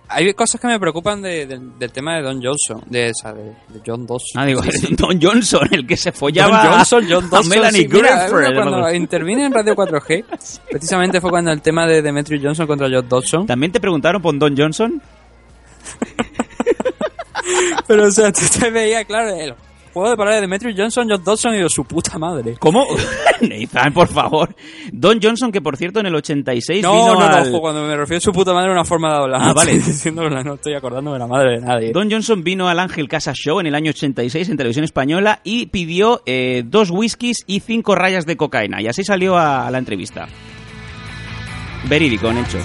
[0.07, 3.43] hay cosas que me preocupan de- de- del tema de Don Johnson, de, esa, de,
[3.45, 4.39] de John Dawson.
[4.41, 4.95] Ah, digo, Sí.
[4.95, 8.93] Don Johnson, el que se follaba Don Johnson, John a Dawson, Melanie sí, mira, cuando
[8.93, 10.25] intervine en Radio 4G,
[10.69, 13.47] precisamente fue cuando el tema de Demetrius Johnson contra John Dawson.
[13.47, 15.01] ¿También te preguntaron por Don Johnson?
[17.87, 19.53] Pero, o sea, tú te veías, claro, el
[19.95, 22.55] juego de palabras de Demetrius Johnson, John Dawson y yo, su puta madre.
[22.59, 22.85] ¿Cómo?
[23.41, 24.55] Nathan, por favor.
[24.91, 27.81] Don Johnson, que por cierto en el 86 No, vino no, no, al- ojo, cuando
[27.83, 29.41] me refiero a su puta madre, una forma de hablar.
[29.43, 29.71] Ah, vale.
[29.77, 31.91] estoy diciéndolo, no estoy acordándome de la madre de nadie.
[31.93, 35.67] Don Johnson vino al Ángel Casa Show en el año 86 en televisión española y
[35.67, 38.81] pidió eh, dos whiskies y cinco rayas de cocaína.
[38.81, 40.27] Y así salió a, a la entrevista.
[41.87, 42.57] Verídico, en hecho.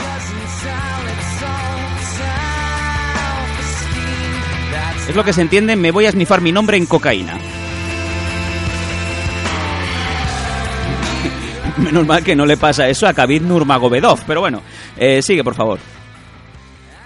[5.11, 7.37] Es lo que se entiende, me voy a snifar mi nombre en cocaína.
[11.79, 14.63] Menos mal que no le pasa eso a Khabib Nurmagomedov, pero bueno,
[14.97, 15.81] eh, sigue por favor.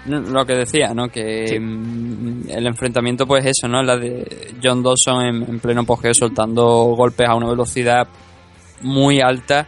[0.04, 1.08] Lo que decía, ¿no?
[1.08, 3.82] Que mm, el enfrentamiento, pues eso, ¿no?
[3.82, 8.06] La de John Dawson en, en pleno apogeo soltando golpes a una velocidad
[8.82, 9.66] muy alta.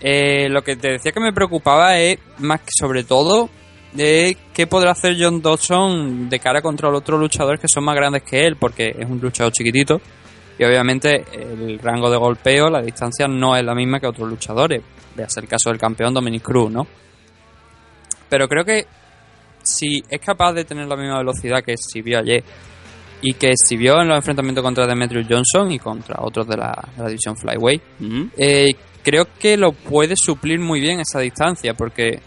[0.00, 3.48] Eh, lo que te decía que me preocupaba es, más que sobre todo,
[3.94, 7.94] de qué podrá hacer John Dawson de cara contra los otros luchadores que son más
[7.94, 10.00] grandes que él, porque es un luchador chiquitito.
[10.58, 14.82] Y obviamente el rango de golpeo, la distancia no es la misma que otros luchadores.
[15.16, 16.86] Veas el caso del campeón Dominic Cruz, ¿no?
[18.28, 18.84] Pero creo que
[19.62, 22.42] si es capaz de tener la misma velocidad que exhibió ayer
[23.22, 27.02] y que exhibió en los enfrentamientos contra Demetrius Johnson y contra otros de la, de
[27.02, 27.80] la división Flyway,
[28.36, 32.20] eh, creo que lo puede suplir muy bien esa distancia porque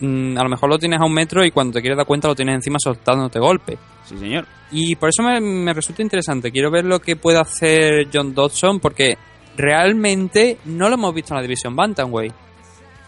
[0.00, 2.28] mm, a lo mejor lo tienes a un metro y cuando te quieres dar cuenta
[2.28, 3.78] lo tienes encima soltándote golpes.
[4.04, 4.46] Sí, señor.
[4.72, 6.50] Y por eso me, me resulta interesante.
[6.50, 9.16] Quiero ver lo que puede hacer John Dodson porque
[9.56, 12.32] realmente no lo hemos visto en la división Bantamweight.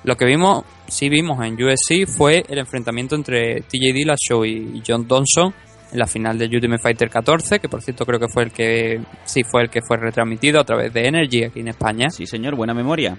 [0.05, 5.07] Lo que vimos, sí vimos en USC fue el enfrentamiento entre TJ Dillashaw y John
[5.07, 5.55] Dodson
[5.93, 9.01] en la final de Ultimate Fighter 14, que por cierto creo que fue el que
[9.24, 12.09] sí fue el que fue retransmitido a través de Energy aquí en España.
[12.11, 13.16] Sí, señor, buena memoria.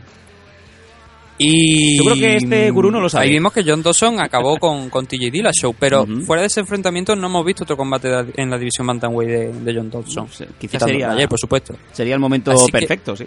[1.37, 3.25] Y Yo creo que este gurú no lo sabe.
[3.25, 7.15] Ahí vimos que John Dawson acabó con, con TJ Dillashaw, pero fuera de ese enfrentamiento
[7.15, 10.27] no hemos visto otro combate de- en la división Bantamweight de, de John Dawson.
[10.27, 11.75] quizás Quitando sería- ayer, por supuesto.
[11.91, 13.25] Sería el momento Así que- perfecto, sí.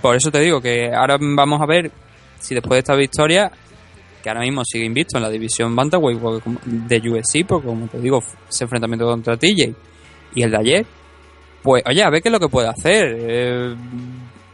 [0.00, 1.90] Por eso te digo que ahora vamos a ver
[2.38, 3.50] si después de esta victoria,
[4.22, 6.20] que ahora mismo sigue invicto en la división Bantamweight
[6.64, 9.74] de UFC, porque como te digo, ese enfrentamiento contra TJ
[10.36, 10.86] y el de ayer,
[11.62, 13.16] pues oye, a ver qué es lo que puede hacer.
[13.18, 13.74] Eh,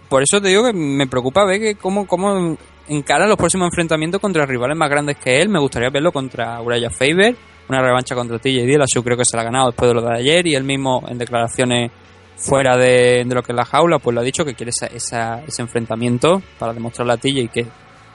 [0.09, 2.57] por eso te digo que me preocupa ver que cómo, cómo
[2.89, 5.49] encara los próximos enfrentamientos contra rivales más grandes que él.
[5.49, 7.35] Me gustaría verlo contra Uraya Faber
[7.67, 10.15] una revancha contra TJ Dillashaw, creo que se la ha ganado después de lo de
[10.19, 11.91] ayer y él mismo en declaraciones
[12.37, 14.87] fuera de, de lo que es la jaula, pues lo ha dicho que quiere esa,
[14.89, 17.67] esa- ese enfrentamiento para demostrarle a TJ que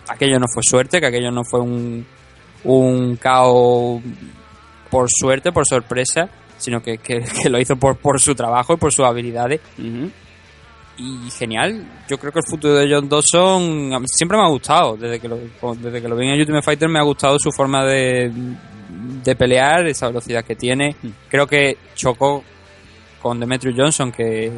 [0.08, 2.06] aquello no fue suerte, que aquello no fue un,
[2.66, 4.02] un caos
[4.92, 8.94] por suerte, por sorpresa, sino que- que lo hizo por, por su trabajo y por
[8.94, 9.62] sus habilidades.
[11.00, 15.20] Y genial, yo creo que el futuro de John Dawson siempre me ha gustado, desde
[15.20, 15.38] que lo,
[15.76, 18.30] desde que lo vi en Ultimate Fighter me ha gustado su forma de,
[19.24, 20.96] de pelear, esa velocidad que tiene.
[21.30, 22.44] Creo que chocó
[23.22, 24.52] con Demetrius Johnson, que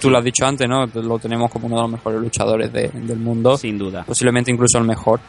[0.00, 0.86] tú lo has dicho antes, ¿no?
[0.86, 3.58] Lo tenemos como uno de los mejores luchadores de- del mundo.
[3.58, 4.04] Sin duda.
[4.04, 5.20] Posiblemente incluso el mejor.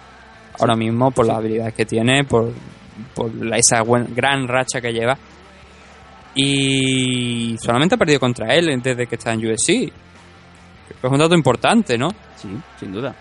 [0.60, 2.52] Ahora mismo, por las habilidades que tiene, por,
[3.16, 5.18] por la- esa buen- gran racha que lleva.
[6.36, 9.68] Y solamente ha perdido contra él desde que está en USC.
[9.68, 12.10] Creo que es un dato importante, ¿no?
[12.36, 12.48] Sí,
[12.80, 13.16] sin duda.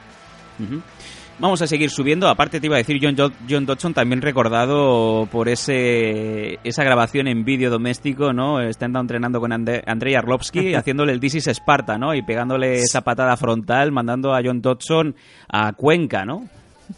[1.40, 2.28] Vamos a seguir subiendo.
[2.28, 7.28] Aparte te iba a decir John, Jo- John Dodson también recordado por ese esa grabación
[7.28, 8.60] en vídeo doméstico, ¿no?
[8.60, 12.12] Estando entrenando con Ande- Andrei Arlovsky, haciéndole el This is Sparta, ¿no?
[12.14, 15.14] Y pegándole esa patada frontal, mandando a John Dodson
[15.48, 16.48] a Cuenca, ¿no?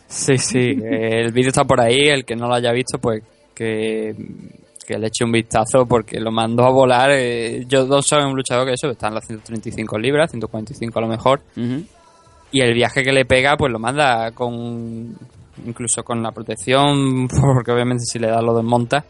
[0.06, 0.58] Sí, sí.
[0.90, 2.08] el vídeo está por ahí.
[2.08, 3.22] El que no lo haya visto, pues
[3.54, 4.14] que,
[4.90, 7.12] que le eche un vistazo porque lo mandó a volar.
[7.12, 11.02] Eh, John Dawson es un luchador que eso está en las 135 libras, 145 a
[11.02, 11.40] lo mejor.
[12.52, 15.16] Y el viaje que le pega, pues lo manda con.
[15.64, 19.04] Incluso con la protección, porque obviamente si le da lo desmonta.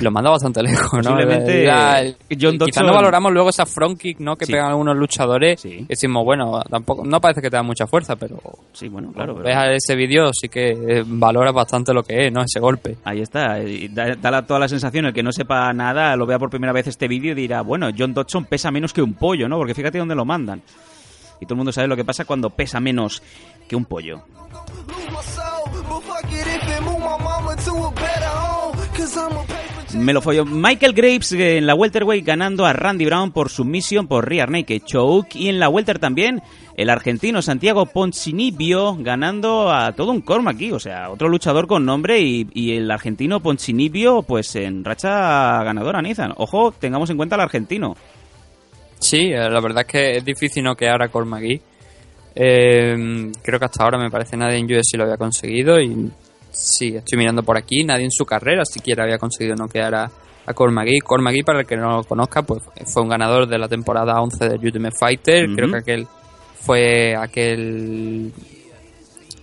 [0.00, 1.10] Lo manda bastante lejos, ¿no?
[1.12, 4.36] Posiblemente, Ya, John quizás Dodson- no valoramos luego esa front kick, ¿no?
[4.36, 4.52] Que Sí.
[4.52, 5.64] pegan algunos luchadores.
[5.64, 7.04] Y decimos, bueno, tampoco.
[7.04, 8.40] No parece que te da mucha fuerza, pero.
[8.72, 9.34] Sí, bueno, claro.
[9.36, 12.42] Ves a ese vídeo, sí que eh, valora bastante lo que es, ¿no?
[12.42, 12.96] Ese golpe.
[13.04, 16.26] Ahí está, y da, da la- toda la sensación, el que no sepa nada, lo
[16.26, 19.14] vea por primera vez este vídeo y dirá, bueno, John Dodson pesa menos que un
[19.14, 19.56] pollo, ¿no?
[19.56, 20.62] Porque fíjate dónde lo mandan.
[21.40, 23.22] Y todo el mundo sabe lo que pasa cuando pesa menos
[23.68, 24.22] que un pollo.
[29.96, 30.44] Me lo follo.
[30.44, 34.82] Michael Graves eh, en la welterweight ganando a Randy Brown por sumisión por rear naked
[34.84, 36.42] choke y en la welter también
[36.76, 41.84] el argentino Santiago Poncinibio ganando a todo un corma aquí, o sea, otro luchador con
[41.84, 46.34] nombre y, y el argentino Poncinibio pues en racha ganadora, Nizan.
[46.36, 47.96] Ojo, tengamos en cuenta al argentino.
[48.98, 51.60] Sí, eh, la verdad es que es difícil noquear a Cormagui.
[52.34, 56.10] Eh, creo que hasta ahora me parece nadie en UFC lo había conseguido y
[56.54, 60.10] sí, estoy mirando por aquí, nadie en su carrera siquiera había conseguido noquear a,
[60.46, 61.00] a Cormagui.
[61.00, 64.48] Cormagui, para el que no lo conozca, pues fue un ganador de la temporada 11
[64.48, 65.46] de Ultimate Fighter.
[65.54, 66.06] Creo que aquel
[66.60, 68.32] fue aquel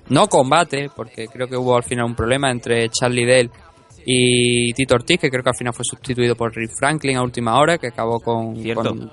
[0.09, 3.49] no combate, porque creo que hubo al final un problema entre Charlie Dell
[4.05, 7.59] y Tito Ortiz, que creo que al final fue sustituido por Rick Franklin a última
[7.59, 8.89] hora, que acabó con, Cierto.
[8.89, 9.11] con,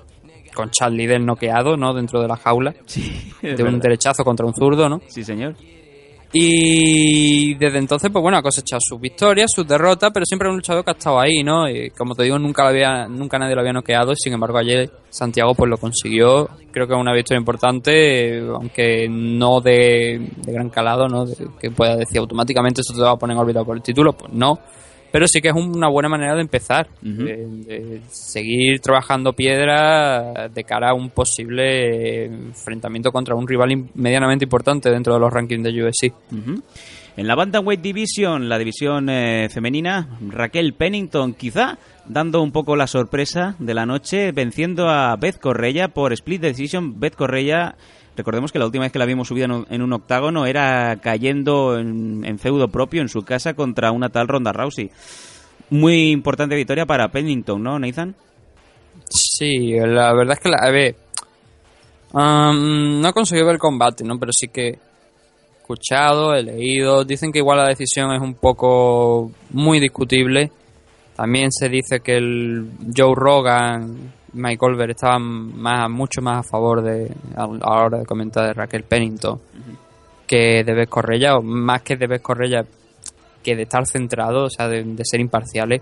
[0.55, 1.93] con Charlie Dell noqueado, ¿no?
[1.95, 2.73] Dentro de la jaula.
[3.43, 3.79] de un verdad.
[3.83, 5.01] derechazo contra un zurdo, ¿no?
[5.09, 5.55] Sí, señor.
[6.33, 10.85] Y desde entonces, pues bueno, ha cosechado sus victorias, sus derrotas, pero siempre un luchador
[10.85, 11.69] que ha estado ahí, ¿no?
[11.69, 14.91] Y como te digo, nunca lo había, nunca nadie lo había noqueado, sin embargo ayer
[15.09, 16.49] Santiago pues lo consiguió.
[16.71, 21.25] Creo que es una victoria importante, aunque no de, de gran calado, ¿no?
[21.25, 24.13] De- que pueda decir automáticamente esto te va a poner en órbita por el título,
[24.13, 24.59] pues no.
[25.11, 30.65] Pero sí que es una buena manera de empezar, de, de seguir trabajando piedra de
[30.65, 35.83] cara a un posible enfrentamiento contra un rival medianamente importante dentro de los rankings de
[35.83, 36.13] UFC.
[36.33, 36.63] Ujú.
[37.19, 42.87] En la Bantamweight Division, la división eh, femenina, Raquel Pennington quizá dando un poco la
[42.87, 47.01] sorpresa de la noche, venciendo a Beth Correia por split decision.
[47.01, 47.75] Beth Correia,
[48.19, 52.39] recordemos que la última vez que la vimos subida en un, octágono era cayendo en,
[52.39, 54.91] feudo propio en su casa contra una tal Ronda Rousey.
[55.71, 58.15] Muy importante victoria para Pennington, ¿no, Nathan?
[59.09, 60.97] Sí, la verdad es que la, a ver,
[62.13, 64.19] um, no he conseguido ver el combate, ¿no?
[64.19, 64.79] Pero sí que he
[65.61, 70.51] escuchado, he leído, dicen que igual la decisión es un poco muy discutible.
[71.17, 76.83] También se dice que el Joe Rogan Mike Colbert estaban más, mucho más a favor
[76.83, 79.41] de, a la hora de comentar de Raquel Pennington
[80.29, 82.65] que de Beth Correia, o más que de Beth Correia,
[83.43, 85.81] que de estar centrado, o sea, de, de ser imparciales.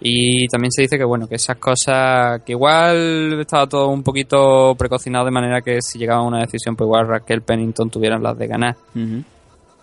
[0.00, 4.76] Y también se dice que, bueno, que esas cosas, que igual estaba todo un poquito
[4.76, 8.38] precocinado de manera que si llegaba a una decisión, pues igual Raquel Pennington tuvieran las
[8.38, 8.76] de ganar.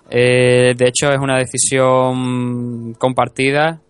[0.10, 3.82] Eh, de hecho, es una decisión compartida.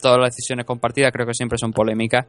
[0.00, 2.26] Todas las decisiones compartidas creo que siempre son polémicas.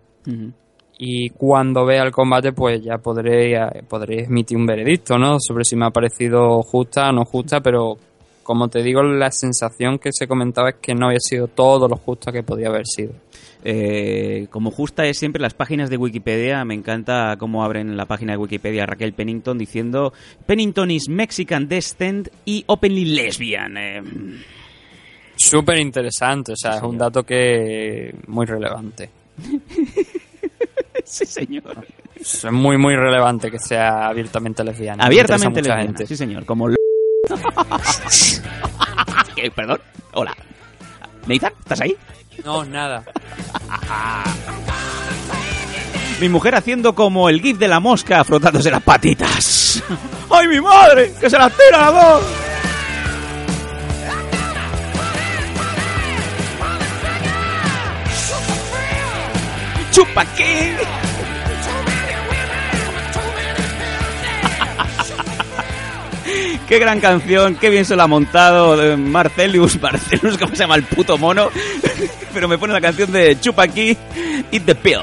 [0.97, 3.57] Y cuando vea el combate, pues ya podré,
[3.89, 5.37] podré emitir un veredicto, ¿no?
[5.39, 7.97] Sobre si me ha parecido justa o no justa, pero
[8.43, 11.95] como te digo, la sensación que se comentaba es que no había sido todo lo
[11.95, 13.13] justa que podía haber sido.
[13.65, 18.33] Eh, como justa es siempre las páginas de Wikipedia, me encanta cómo abren la página
[18.33, 20.11] de Wikipedia Raquel Pennington diciendo
[20.45, 23.77] Pennington is Mexican descent y openly lesbian.
[23.77, 24.01] Eh,
[25.35, 29.09] Súper interesante, o sea, Sí, es un dato que muy relevante.
[31.13, 31.85] sí, señor.
[32.19, 35.05] Es muy, muy relevante que sea abiertamente lesbiana.
[35.05, 36.07] Abiertamente lesbiana, gente.
[36.07, 36.75] sí señor, como lo...
[39.35, 39.51] ¿Qué?
[39.55, 39.79] Perdón,
[40.13, 40.35] hola.
[41.27, 41.95] Nathan, ¿estás ahí?
[42.43, 43.03] No, nada.
[46.19, 49.83] Mi mujer haciendo como el gif de la mosca frotándose las patitas.
[50.29, 51.13] ¡Ay, mi madre!
[51.19, 52.23] ¡Que se las tira las dos!
[59.91, 61.02] ¡Chupa King!
[66.67, 70.75] Qué gran canción, qué bien se lo ha montado eh, Marcelius, Marcelius, ¿cómo se llama
[70.75, 71.49] el puto mono?
[72.33, 73.95] Pero me pone la canción de Chupa King,
[74.51, 74.99] Eat the Pill.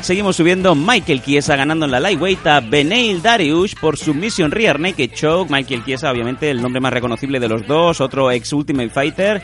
[0.00, 5.12] Seguimos subiendo Michael Chiesa ganando en la lightweight a Beneil Dariush por Submission Rear Naked
[5.14, 5.48] Choke.
[5.50, 9.42] Michael Chiesa, obviamente, el nombre más reconocible de los dos, otro ex Ultimate Fighter.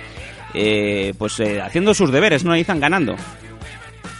[0.54, 3.14] eh, pues eh, haciendo sus deberes, no están ganando.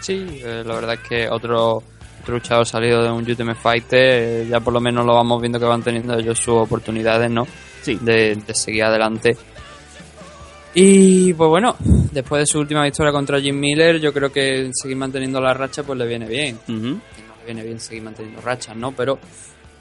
[0.00, 1.82] Sí, eh, la verdad es que otro,
[2.28, 5.58] otro luchador salido de un Ultimate Fighter, eh, ya por lo menos lo vamos viendo
[5.58, 7.46] que van teniendo ellos sus oportunidades, ¿no?
[7.80, 7.98] Sí.
[8.02, 9.34] De, de seguir adelante.
[10.74, 14.96] Y pues bueno, después de su última victoria contra Jim Miller, yo creo que seguir
[14.98, 16.58] manteniendo la racha pues le viene bien.
[16.66, 17.00] Que no
[17.38, 18.92] le viene bien seguir manteniendo rachas, ¿no?
[18.92, 19.18] Pero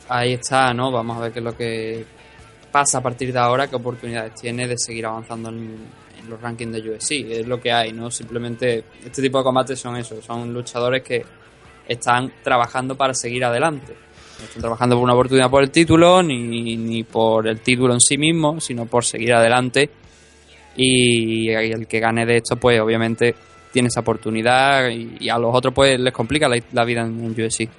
[0.08, 0.90] ahí está, ¿no?
[0.90, 2.06] Vamos a ver qué es lo que
[2.72, 5.76] pasa a partir de ahora, qué oportunidades tiene de seguir avanzando en,
[6.18, 7.12] en los rankings de UFC.
[7.30, 8.10] Es lo que hay, ¿no?
[8.10, 11.26] Simplemente este tipo de combates son eso, son luchadores que
[11.88, 13.94] están trabajando para seguir adelante.
[14.40, 18.02] No están trabajando por una oportunidad por el título, ni, ni por el título en
[18.02, 19.90] sí mismo, sino por seguir adelante.
[20.76, 23.34] Y el que gane de esto, pues obviamente
[23.72, 27.32] tiene esa oportunidad y, a los otros pues les complica la, la vida en, en
[27.32, 27.70] UFC.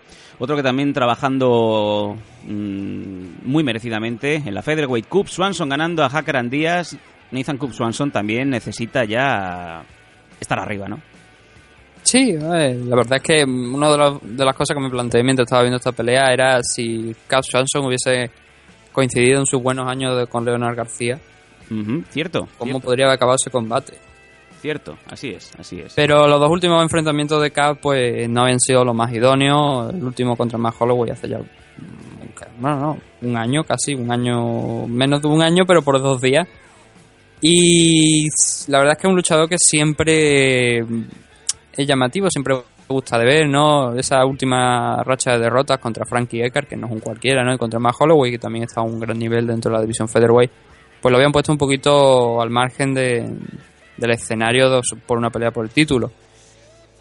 [0.41, 6.37] Otro que también trabajando mm, muy merecidamente en la Featherweight Cup, Swanson ganando a Hacker
[6.37, 6.97] and Díaz.
[7.31, 9.85] Nathan Cup Swanson también necesita ya
[10.41, 11.01] estar arriba, ¿no?
[12.11, 15.23] Sí, eh, la verdad es que una de, las- de las cosas que me planteé
[15.23, 18.31] mientras estaba viendo esta pelea era si Cass Johnson hubiese
[18.93, 21.19] coincidido en sus buenos años de- con Leonard García,
[22.11, 23.93] cierto, cómo cierto, podría haber acabado ese combate.
[24.63, 25.93] cierto, así es, así es.
[25.95, 29.93] Pero los dos últimos enfrentamientos de Cass pues no habían sido los más idóneos.
[29.95, 34.87] El último contra Matt Holloway hace ya mm, no, no, un año casi, un año,
[34.87, 36.49] menos de un año, pero por dos días.
[37.43, 38.27] Y
[38.69, 40.85] la verdad es que es un luchador que siempre
[41.83, 42.57] es llamativo, siempre
[42.89, 43.95] gusta de ver, ¿no?
[43.95, 47.55] Esa última racha de derrotas contra Frankie Edgar, que no es un cualquiera, ¿no?
[47.55, 50.09] Y contra Matt Holloway, que también está a un gran nivel dentro de la división
[50.09, 50.51] Featherweight,
[51.03, 53.29] pues lo habían puesto un poquito al margen de,
[53.97, 56.11] del escenario de- por una pelea por el título.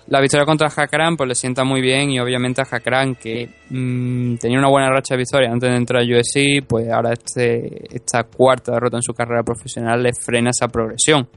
[0.10, 4.36] La victoria contra Hakran pues le sienta muy bien y obviamente a Hakran que mm,
[4.38, 8.24] tenía una buena racha de victoria antes de entrar a UFC, pues ahora este, esta
[8.24, 11.28] cuarta derrota en su carrera profesional le frena esa progresión.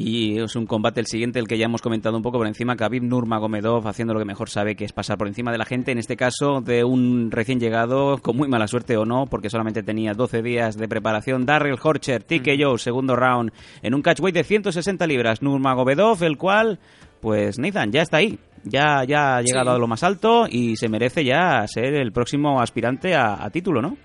[0.00, 2.76] Y es un combate el siguiente, el que ya hemos comentado un poco por encima,
[2.76, 5.90] Khabib Nurmagomedov haciendo lo que mejor sabe, que es pasar por encima de la gente,
[5.90, 9.82] en este caso de un recién llegado, con muy mala suerte o no, porque solamente
[9.82, 13.50] tenía 12 días de preparación, Darrell Horcher, TKO, segundo round,
[13.82, 16.78] en un catchweight de 160 libras, Nurmagomedov, el cual,
[17.20, 19.76] pues Nathan, ya está ahí, ya, ya ha llegado Sí.
[19.76, 23.82] a lo más alto y se merece ya ser el próximo aspirante a, a título,
[23.82, 23.96] ¿no?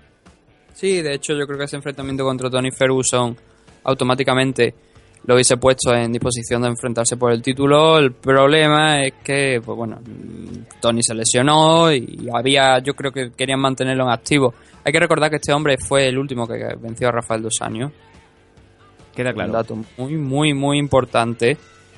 [0.72, 3.36] Sí, de hecho yo creo que ese enfrentamiento contra Tony Ferguson
[3.84, 4.74] automáticamente
[5.26, 7.98] lo hubiese puesto en disposición de enfrentarse por el título.
[7.98, 9.98] El problema es que, pues bueno,
[10.80, 14.52] Tony se lesionó y había, yo creo que querían mantenerlo en activo.
[14.84, 17.90] Hay que recordar que este hombre fue el último que venció a Rafael Dos Años.
[19.14, 19.52] Queda Un claro.
[19.52, 21.52] dato muy, muy, muy importante.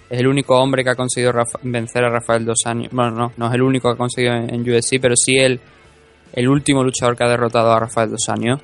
[0.09, 2.91] Es el único hombre que ha conseguido Rafa- vencer a Rafael Dos Años.
[2.93, 5.59] Bueno, no, no es el único que ha conseguido en, en UFC, pero sí el,
[6.33, 8.61] el último luchador que ha derrotado a Rafael Dos Años.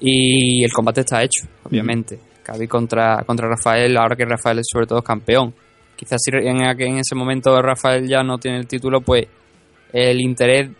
[0.00, 2.18] Y el combate está hecho, obviamente.
[2.42, 5.54] Khabib contra, contra Rafael, ahora que Rafael es sobre todo campeón.
[5.96, 9.26] Quizás si en, en ese momento Rafael ya no tiene el título, pues
[9.92, 10.70] el interés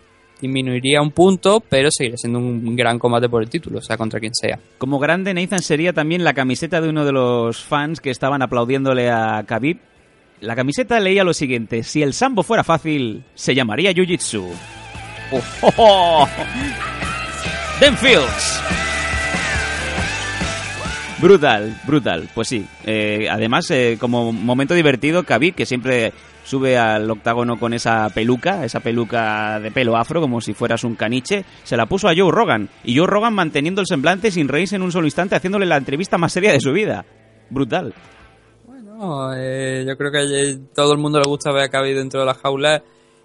[0.43, 4.19] disminuiría un punto, pero seguiría siendo un gran combate por el título, o sea, contra
[4.19, 4.59] quien sea.
[4.77, 9.09] Como grande, Nathan sería también la camiseta de uno de los fans que estaban aplaudiéndole
[9.09, 9.79] a Khabib.
[10.41, 14.45] La camiseta leía lo siguiente: Si el sambo fuera fácil, se llamaría Jiu-Jitsu.
[15.31, 16.29] Oh, oh, oh.
[17.81, 18.82] Dan Fields.
[21.23, 22.29] Brutal, brutal.
[22.35, 22.67] Pues sí.
[22.85, 26.13] Eh, además, eh, como momento divertido, Khabib, que siempre
[26.45, 30.97] sube al octágono con esa peluca, esa peluca de pelo afro, como si fueras un
[30.97, 32.69] caniche, se la puso a Joe Rogan.
[32.83, 36.19] Y Joe Rogan manteniendo el semblante sin reírse en un solo instante, haciéndole la entrevista
[36.19, 37.05] más seria de su vida.
[37.51, 37.95] Brutal.
[38.67, 42.27] Bueno, eh, yo creo que todo el mundo le gusta ver a Khabib dentro de
[42.27, 42.83] la jaula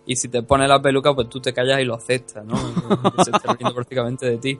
[0.08, 2.56] Y si te pone la peluca, pues tú te callas y lo aceptas, ¿no?
[3.24, 4.60] Se esté riendo prácticamente de ti.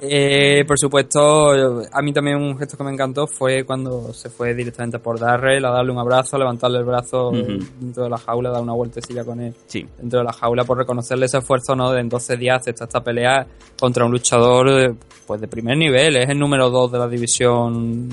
[0.00, 1.50] Eh, por supuesto,
[1.92, 5.64] a mí también un gesto que me encantó fue cuando se fue directamente por Darrell
[5.64, 7.58] a darle un abrazo, levantarle el brazo Ujú.
[7.80, 9.86] dentro de la jaula, dar una vueltecilla con él Sí.
[9.98, 11.90] dentro de la jaula por reconocerle ese esfuerzo, ¿no?
[11.92, 13.46] De en 12 días aceptar esta pelea
[13.78, 14.94] contra un luchador eh,
[15.26, 18.08] pues de primer nivel, es el número 2 de la división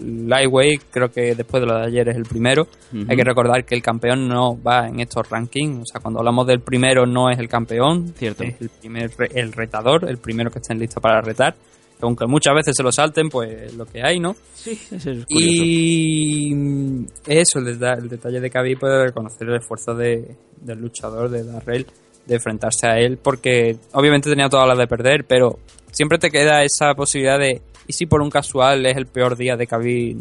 [0.00, 2.66] Lightweight, creo que después de lo de ayer es el primero.
[3.08, 6.46] Hay que recordar que el campeón no va en estos rankings, o sea, cuando hablamos
[6.46, 8.44] del primero no es el campeón, Cierto.
[8.44, 11.54] es el primer el retador, el primero que está en lista para retar.
[11.54, 14.36] Que Aunque muchas veces se lo salten, pues es lo que hay, ¿no?
[14.54, 15.26] Sí, eso es curioso.
[15.30, 21.30] Y eso, el, deta- el detalle de Khabib puede reconocer el esfuerzo de, del luchador,
[21.30, 21.86] de Darrell,
[22.26, 25.58] de enfrentarse a él, porque obviamente tenía todas las de perder, pero
[25.90, 29.56] siempre te queda esa posibilidad de, ¿y si por un casual es el peor día
[29.56, 30.18] de Khabib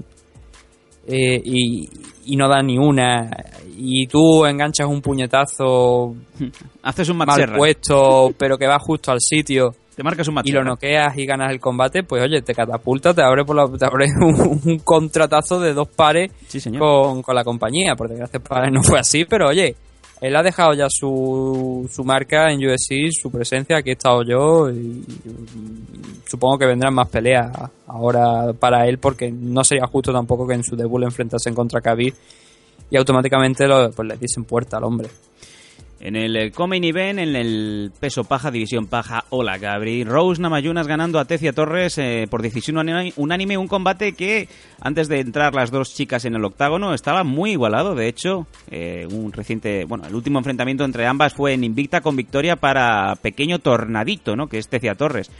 [1.07, 1.89] eh, y,
[2.26, 3.30] y no da ni una,
[3.78, 6.16] y tú enganchas un puñetazo
[6.84, 7.57] Haces un mal Serra.
[7.57, 11.51] puesto, pero que va justo al sitio Te marcas un y lo noqueas y ganas
[11.51, 15.59] el combate, pues oye, te catapulta, te abre, por la- te abre un, un contratazo
[15.59, 16.80] de dos pares Sí, señor.
[16.82, 17.95] con, con la compañía.
[17.95, 18.39] Por desgracia
[18.72, 19.76] no fue así, pero oye,
[20.22, 24.70] él ha dejado ya su, su marca en UFC, su presencia, aquí he estado yo
[24.70, 25.03] y,
[26.26, 27.51] supongo que vendrán más peleas
[27.88, 31.82] ahora para él porque no sería justo tampoco que en su debut le enfrentasen contra
[31.82, 32.13] Khabib
[32.89, 35.09] y automáticamente lo, pues le dicen puerta al hombre.
[36.00, 40.04] En el eh, Comain Event, en el peso paja, división paja, hola Gabri.
[40.04, 42.78] Rose Namayunas ganando a Tecia Torres eh, por decisión
[43.16, 43.58] unánime.
[43.58, 44.50] Un combate que,
[44.82, 47.96] antes de entrar las dos chicas en el octágono, estaba muy igualado.
[47.96, 52.18] De hecho, eh, un reciente, bueno, el último enfrentamiento entre ambas fue en Invicta con
[52.18, 54.48] victoria para Pequeño Tornadito, ¿no?
[54.48, 55.32] Que es Tecia Torres.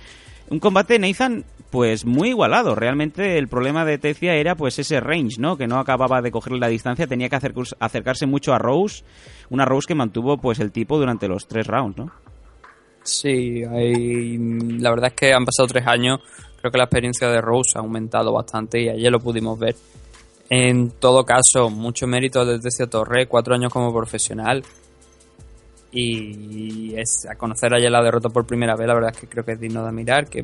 [0.50, 2.76] Un combate, Nathan, pues muy igualado.
[2.76, 5.58] Realmente el problema de Tecia era pues ese range, ¿no?
[5.58, 7.38] Que no acababa de cogerle la distancia, tenía que
[7.80, 9.04] acercarse mucho a Rose.
[9.50, 12.12] Una Rose que mantuvo pues el tipo durante los tres rounds, ¿no?
[13.04, 14.38] Sí, hay,
[14.80, 16.20] la verdad es que han pasado tres años.
[16.60, 19.76] Creo que la experiencia de Rose ha aumentado bastante y ayer lo pudimos ver.
[20.50, 24.64] En todo caso, mucho mérito desde Tecia Torre, cuatro años como profesional.
[25.98, 29.46] Y es a conocer ayer la derrota por primera vez, la verdad es que creo
[29.46, 30.44] que es digno de mirar, que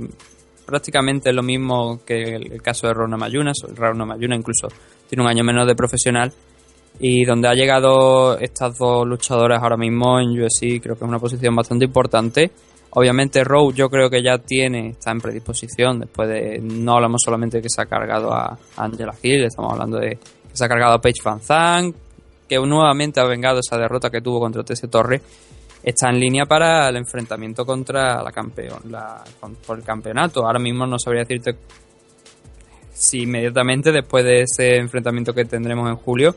[0.66, 4.70] prácticamente es lo mismo que el, caso de Rona Mayunas, el Rona Mayuna incluso
[5.10, 6.32] tiene un año menos de profesional,
[6.99, 11.20] y donde ha llegado estas dos luchadoras ahora mismo en UFC creo que es una
[11.20, 12.52] posición bastante importante.
[12.91, 17.58] Obviamente Rowe yo creo que ya tiene, está en predisposición, después de, no hablamos solamente
[17.58, 20.93] de que se ha cargado a Angela Hill, estamos hablando de que se ha cargado
[20.93, 21.95] a Paige Van Zandt,
[22.60, 25.22] que nuevamente ha vengado esa derrota que tuvo contra Tese Torre,
[25.84, 30.45] está en línea para el enfrentamiento contra la campeón, la, con- por el campeonato.
[30.45, 31.56] Ahora mismo no sabría decirte
[32.93, 36.36] si inmediatamente después de ese enfrentamiento que tendremos en julio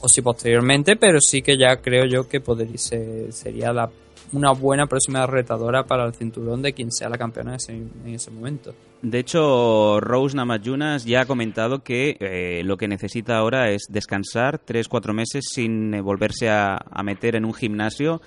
[0.00, 3.90] o si posteriormente, pero sí que ya creo yo que podría ser- sería la,
[4.32, 8.14] una buena próxima retadora para el cinturón de quien sea la campeona en ese, en
[8.14, 8.74] ese momento.
[9.02, 14.60] De hecho, Rose Namajunas ya ha comentado que eh, lo que necesita ahora es descansar
[14.64, 18.22] 3-4 meses sin eh, volverse a, meter en un gimnasio,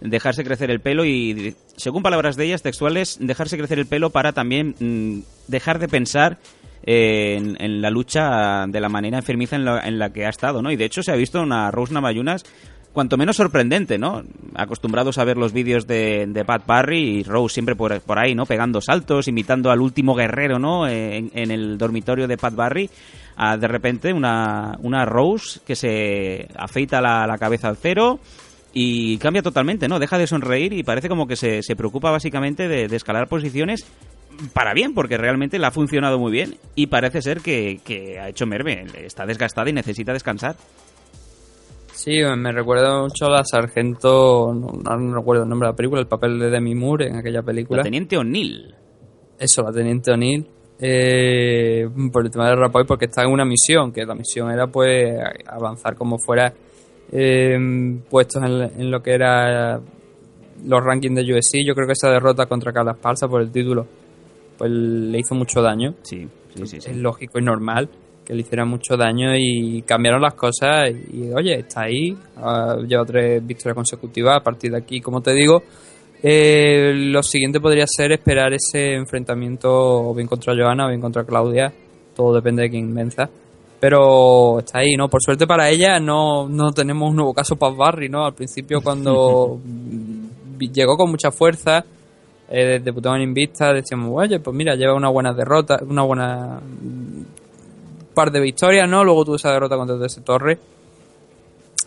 [0.00, 4.32] dejarse crecer el pelo y, según palabras de ellas textuales, dejarse crecer el pelo para
[4.32, 6.38] también mm, dejar de pensar
[6.84, 10.62] eh, en, la lucha de la manera enfermiza en la, en la que ha estado,
[10.62, 10.70] ¿no?
[10.70, 12.44] Y de hecho se ha visto una Rose Namajunas
[12.92, 14.22] cuanto menos sorprendente, ¿no?
[14.54, 18.34] Acostumbrados a ver los vídeos de, de Pat Barry y Rose siempre por, por ahí,
[18.34, 18.46] ¿no?
[18.46, 20.88] Pegando saltos, imitando al último guerrero, ¿no?
[20.88, 22.90] En, el dormitorio de Pat Barry.
[23.58, 28.20] De repente una, una Rose que se afeita la, la cabeza al cero
[28.72, 29.98] y cambia totalmente, ¿no?
[29.98, 33.86] Deja de sonreír y parece como que se, se preocupa básicamente de, de escalar posiciones
[34.52, 38.28] para bien, porque realmente le ha funcionado muy bien y parece ser que, que ha
[38.28, 38.86] hecho merme.
[38.98, 40.56] Está desgastada y necesita descansar.
[42.02, 46.06] Sí, me recuerda mucho a la sargento, no, recuerdo el nombre de la película, el
[46.06, 47.80] papel de Demi Moore en aquella película.
[47.80, 48.74] La Teniente O'Neill.
[49.38, 50.46] Eso, la teniente O'Neill.
[50.78, 54.66] eh, por el tema de Rapoy, porque está en una misión, que la misión era
[54.66, 55.14] pues
[55.46, 56.54] avanzar como fuera
[57.12, 57.58] eh,
[58.08, 59.78] puestos en, en lo que era
[60.64, 61.66] los rankings de UFC.
[61.66, 63.86] Yo creo que esa derrota contra Carla Esparza por el título
[64.56, 65.96] pues le hizo mucho daño.
[66.00, 66.80] Sí, sí, sí.
[66.80, 66.90] sí.
[66.92, 67.90] Es lógico y normal
[68.30, 73.04] que le hiciera mucho daño y cambiaron las cosas y, oye, está ahí, ha lleva
[73.04, 75.64] tres victorias consecutivas a partir de aquí, como te digo,
[76.22, 81.24] eh, lo siguiente podría ser esperar ese enfrentamiento o bien contra Johanna o bien contra
[81.24, 81.72] Claudia,
[82.14, 83.28] todo depende de quién venza.
[83.80, 85.08] Pero está ahí, ¿no?
[85.08, 88.26] Por suerte para ella no, no tenemos un nuevo caso Paz Barry, ¿no?
[88.26, 89.58] Al principio cuando
[90.72, 91.84] llegó con mucha fuerza,
[92.48, 96.60] eh, debutó en Invista, decíamos, oye, pues mira, lleva una buena derrota, una buena
[98.28, 99.02] de victorias, ¿no?
[99.02, 100.58] Luego tuvo esa derrota contra ese Torre.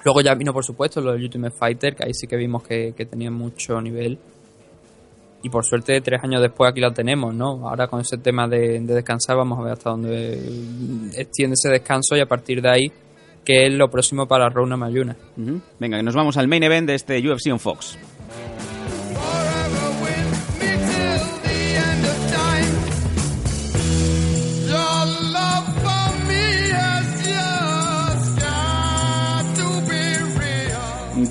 [0.03, 2.93] Luego ya vino, por supuesto, lo del Ultimate Fighter, que ahí sí que vimos que,
[2.97, 4.17] que tenía mucho nivel.
[5.43, 7.69] Y por suerte, tres años después aquí lo tenemos, ¿no?
[7.69, 10.33] Ahora con ese tema de, de descansar, vamos a ver hasta dónde
[11.15, 12.91] extiende ese descanso y a partir de ahí,
[13.45, 15.15] que es lo próximo para Rona Mayuna.
[15.79, 17.97] Venga, que nos vamos al main event de este UFC on Fox.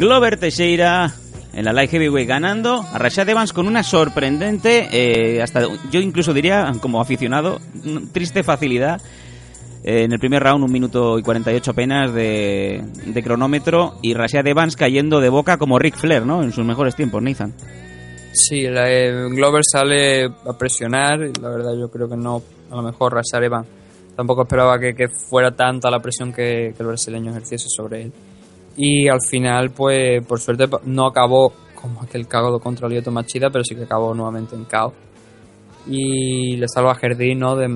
[0.02, 1.14] Glover Teixeira
[1.52, 5.60] en la Light Heavyweight ganando a Rashad Evans con una sorprendente, eh, hasta
[5.92, 7.60] yo incluso diría como aficionado,
[8.10, 9.00] triste facilidad.
[9.84, 12.82] Eh, en el primer round, un minuto y 48 apenas de,
[13.22, 16.42] cronómetro y Rashad Evans cayendo de boca como Ric Flair, ¿no?
[16.42, 17.54] En sus mejores tiempos, Nathan.
[18.32, 21.30] Sí, eh, Glover sale a presionar.
[21.40, 22.42] La verdad, yo creo que no.
[22.72, 23.68] A lo mejor Rashad Evans
[24.16, 28.12] tampoco esperaba que, fuera tanta la presión que el brasileño ejerciese sobre él.
[28.76, 33.64] Y al final, pues, por suerte, no acabó como aquel cago contra Lioto Machida, pero
[33.64, 34.94] sí que acabó nuevamente en caos.
[35.86, 37.56] Y le salva a Jardín, ¿no?
[37.56, 37.68] De,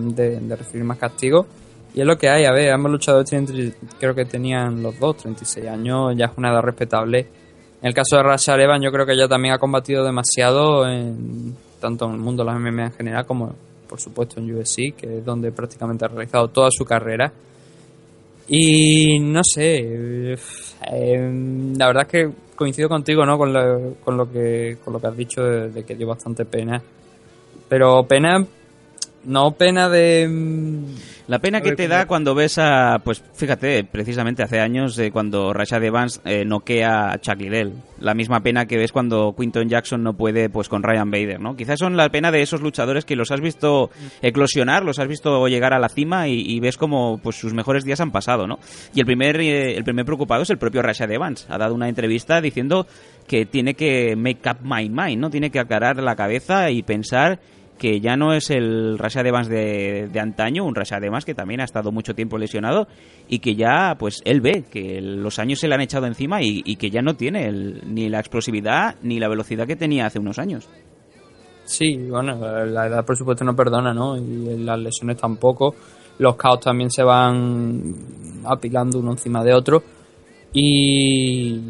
[0.56, 1.46] recibir más castigo.
[1.92, 5.16] Y es lo que hay, a ver, ambos luchadores tienen, creo que tenían los dos
[5.16, 7.20] 36 años, ya es una edad respetable.
[7.80, 11.56] En el caso de Rashad Evans, yo creo que ella también ha combatido demasiado, en,
[11.80, 13.54] tanto en el mundo de las MMA en general como,
[13.88, 17.32] por supuesto, en UFC, que es donde prácticamente ha realizado toda su carrera.
[18.48, 20.36] Y no sé, eh,
[20.92, 23.36] eh, la verdad es que coincido contigo, ¿no?
[23.36, 26.80] Con lo, con lo que con lo que has dicho de que dio bastante pena.
[27.68, 28.44] Pero pena,
[29.26, 30.84] no pena de mm,
[31.26, 35.52] La pena que te da cuando ves a, pues fíjate, precisamente hace años eh, cuando
[35.52, 37.72] Rashad Evans eh, noquea a Chuck Liddell.
[37.98, 41.56] La misma pena que ves cuando Quinton Jackson no puede pues con Ryan Bader, ¿no?
[41.56, 43.90] Quizás son la pena de esos luchadores que los has visto
[44.22, 47.84] eclosionar, los has visto llegar a la cima y, y ves como pues sus mejores
[47.84, 48.60] días han pasado, ¿no?
[48.94, 51.46] Y el primer, eh, el primer preocupado es el propio Rashad Evans.
[51.50, 52.86] Ha dado una entrevista diciendo
[53.26, 55.30] que tiene que make up my mind, ¿no?
[55.30, 57.40] Tiene que aclarar la cabeza y pensar
[57.78, 61.60] que ya no es el Rashad Evans de, de antaño, un Rashad Evans que también
[61.60, 62.88] ha estado mucho tiempo lesionado
[63.28, 66.76] y que ya, pues él ve que los años se le han echado encima y,
[66.76, 70.68] que ya no tiene ni la explosividad ni la velocidad que tenía hace unos años.
[71.64, 74.16] Sí, bueno, la edad por supuesto no perdona, ¿no?
[74.16, 75.74] Y las lesiones tampoco.
[76.18, 77.94] Los caos también se van
[78.44, 79.82] apilando uno encima de otro.
[80.52, 81.60] Y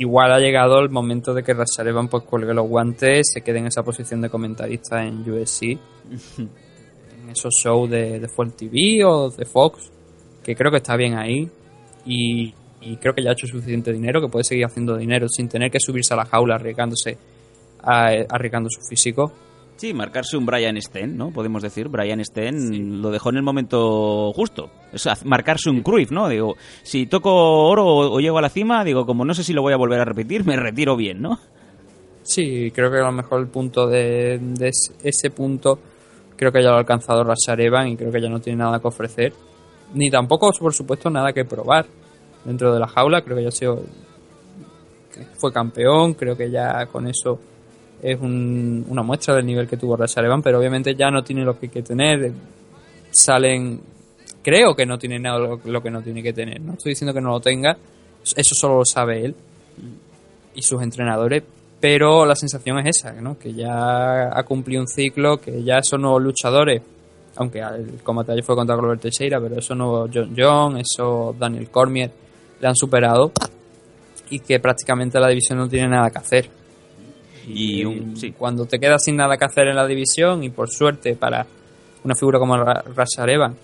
[0.00, 3.58] igual ha llegado el momento de que Rashad Evans pues cuelgue los guantes, se quede
[3.58, 5.62] en esa posición de comentarista en USC,
[6.38, 9.90] en esos shows de, de Full TV o de Fox,
[10.42, 11.48] que creo que está bien ahí.
[12.06, 15.48] Y, y creo que ya ha hecho suficiente dinero, que puede seguir haciendo dinero sin
[15.48, 17.18] tener que subirse a la jaula arriesgándose
[17.82, 19.32] a- arriesgando su físico.
[19.80, 21.30] Sí, marcarse un Brian Sten, ¿no?
[21.30, 24.68] Podemos decir, Brian Sten lo dejó en el momento justo.
[24.92, 26.28] Es haz- marcarse un Cruyff, ¿no?
[26.28, 27.32] Digo, si toco
[27.66, 29.78] oro o, o llego a la cima, digo, como no sé si lo voy a
[29.78, 31.38] volver a repetir, me retiro bien, ¿no?
[32.22, 35.78] Sí, creo que a lo mejor el punto de, de es- ese punto
[36.36, 38.80] creo que ya lo ha alcanzado Rashad Evans y creo que ya no tiene nada
[38.80, 39.32] que ofrecer.
[39.94, 41.86] Ni tampoco, por supuesto, nada que probar
[42.44, 43.22] dentro de la jaula.
[43.22, 43.82] Creo que ya ha sido
[45.14, 47.40] que fue campeón, creo que ya con eso
[48.02, 51.44] es un- una muestra del nivel que tuvo Rashad Evans, pero obviamente ya no tiene
[51.44, 52.32] lo que que tener.
[53.10, 53.80] Salen,
[54.42, 56.60] creo que no tiene nada lo, lo que no tiene que tener.
[56.60, 57.76] No estoy diciendo que no lo tenga,
[58.36, 59.34] eso solo lo sabe él
[60.54, 61.42] y sus entrenadores,
[61.80, 66.22] pero la sensación es esa, que ya ha cumplido un ciclo, que ya esos nuevos
[66.22, 66.82] luchadores,
[67.36, 71.70] aunque el combate ayer fue contra Glover Teixeira, pero esos nuevos John John, esos Daniel
[71.70, 72.10] Cormier,
[72.60, 73.32] le han superado
[74.28, 76.50] y que prácticamente la división no tiene nada que hacer.
[77.48, 78.32] Y un- sí.
[78.32, 81.46] Cuando te quedas sin nada que hacer en la división y por suerte para
[82.04, 83.56] una figura como Ra- Rashad Evans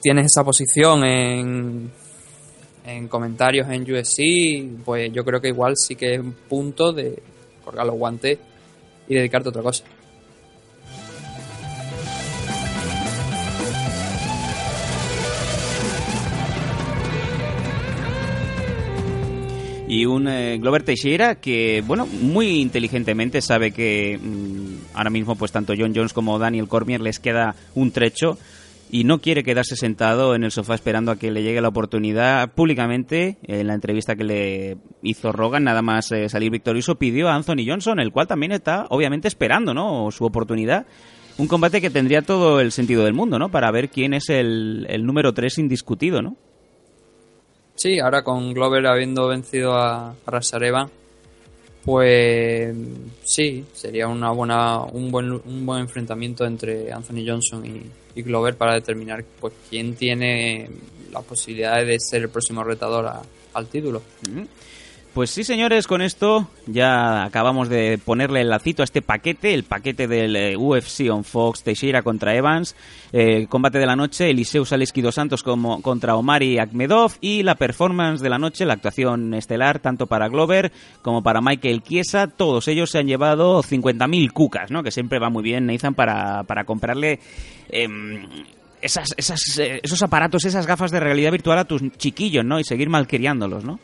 [0.00, 1.90] tienes esa posición en,
[2.84, 7.22] en comentarios en USC, pues yo creo que igual sí que es un punto de
[7.64, 8.38] colgar los guantes
[9.08, 9.84] y dedicarte a otra cosa.
[19.94, 25.52] Y un eh, Glover Teixeira que, bueno, muy inteligentemente sabe que mm, ahora mismo pues
[25.52, 28.36] tanto John Jones como Daniel Cormier les queda un trecho
[28.90, 32.50] y no quiere quedarse sentado en el sofá esperando a que le llegue la oportunidad
[32.54, 33.38] públicamente.
[33.44, 37.64] En la entrevista que le hizo Rogan, nada más eh, salir victorioso, pidió a Anthony
[37.64, 40.10] Johnson, el cual también está obviamente esperando, ¿no?
[40.10, 40.86] Su oportunidad.
[41.38, 43.48] Un combate que tendría todo el sentido del mundo, ¿no?
[43.48, 46.36] Para ver quién es el, el número 3 indiscutido, ¿no?
[47.84, 50.90] Sí, ahora con Glover habiendo vencido a, a Rashad Evans,
[51.84, 52.74] pues
[53.24, 58.72] sí, sería una buena, un buen, un buen enfrentamiento entre Anthony Johnson y, Glover para
[58.72, 60.70] determinar pues quién tiene
[61.12, 63.12] las posibilidades de ser el próximo retador
[63.52, 64.00] al título.
[65.14, 69.62] Pues sí, señores, con esto ya acabamos de ponerle el lacito a este paquete, el
[69.62, 72.74] paquete del eh, UFC on Fox, Teixeira contra Evans,
[73.12, 77.54] eh, combate de la noche, Eliseu Saleski dos Santos como, contra Omari Akhmedov y la
[77.54, 82.66] performance de la noche, la actuación estelar, tanto para Glover como para Michael Chiesa, todos
[82.66, 84.82] ellos se han llevado 50.000 cucas, ¿no?
[84.82, 87.20] Que siempre va muy bien, Nathan, para, para comprarle...
[87.68, 88.26] em,
[88.82, 92.58] esas, esas, eh, esos aparatos, esas gafas de realidad virtual a tus chiquillos, ¿no?
[92.60, 93.78] Y seguir malcriándolos, ¿no?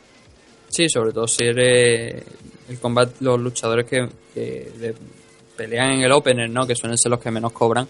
[0.71, 2.23] Sí, sobre todo si eres
[2.69, 4.95] el combate, los luchadores que, que de-
[5.57, 6.65] pelean en el opener, ¿no?
[6.65, 7.87] Que suelen ser los que menos cobran.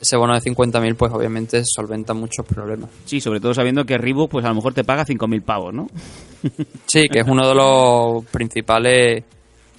[0.00, 2.90] Ese bono de 50.000 pues obviamente solventa muchos problemas.
[3.04, 5.88] Sí, sobre todo sabiendo que Reebok pues a lo mejor te paga 5.000 pavos, ¿no?
[6.86, 9.24] Sí, que es uno de los principales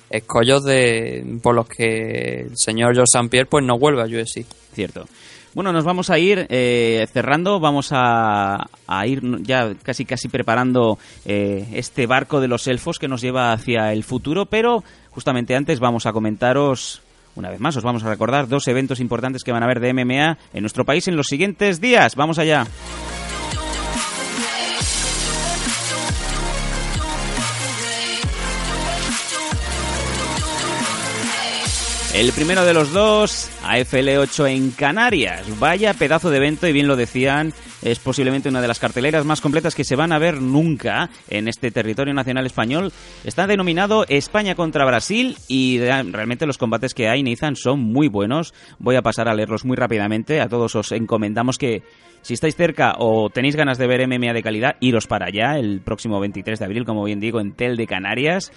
[0.10, 3.30] escollos de por los que el señor George St.
[3.30, 4.46] Pierre pues no vuelve a UFC.
[4.74, 5.06] Cierto.
[5.54, 11.00] Bueno, nos vamos a ir eh, cerrando, vamos a, a ir ya casi casi preparando
[11.26, 15.80] eh, este barco de los elfos que nos lleva hacia el futuro, pero justamente antes
[15.80, 17.02] vamos a comentaros,
[17.36, 19.94] una vez más, os vamos a recordar dos eventos importantes que van a haber de
[19.94, 22.16] MMA en nuestro país en los siguientes días.
[22.16, 22.66] Vamos allá.
[32.20, 35.58] El primero de los dos, AFL 8 en Canarias.
[35.58, 39.40] Vaya pedazo de evento y bien lo decían, es posiblemente una de las carteleras más
[39.40, 42.92] completas que se van a ver nunca en este territorio nacional español.
[43.24, 48.54] Está denominado España contra Brasil y realmente los combates que hay, Nathan, son muy buenos.
[48.80, 50.42] Voy a pasar a leerlos muy rápidamente.
[50.42, 51.84] A todos os encomendamos que
[52.22, 55.80] si estáis cerca o tenéis ganas de ver MMA de calidad, iros para allá el
[55.80, 58.52] próximo 23 de abril, como bien digo, en Tel de Canarias.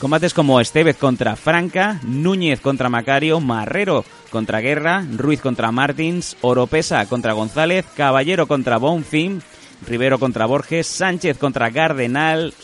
[0.00, 7.04] Combates como Estevez contra Franca, Núñez contra Macario, Marrero contra Guerra, Ruiz contra Martins, Oropesa
[7.04, 9.42] contra González, Caballero contra Bonfim,
[9.86, 12.54] Rivero contra Borges, Sánchez contra Gardenal,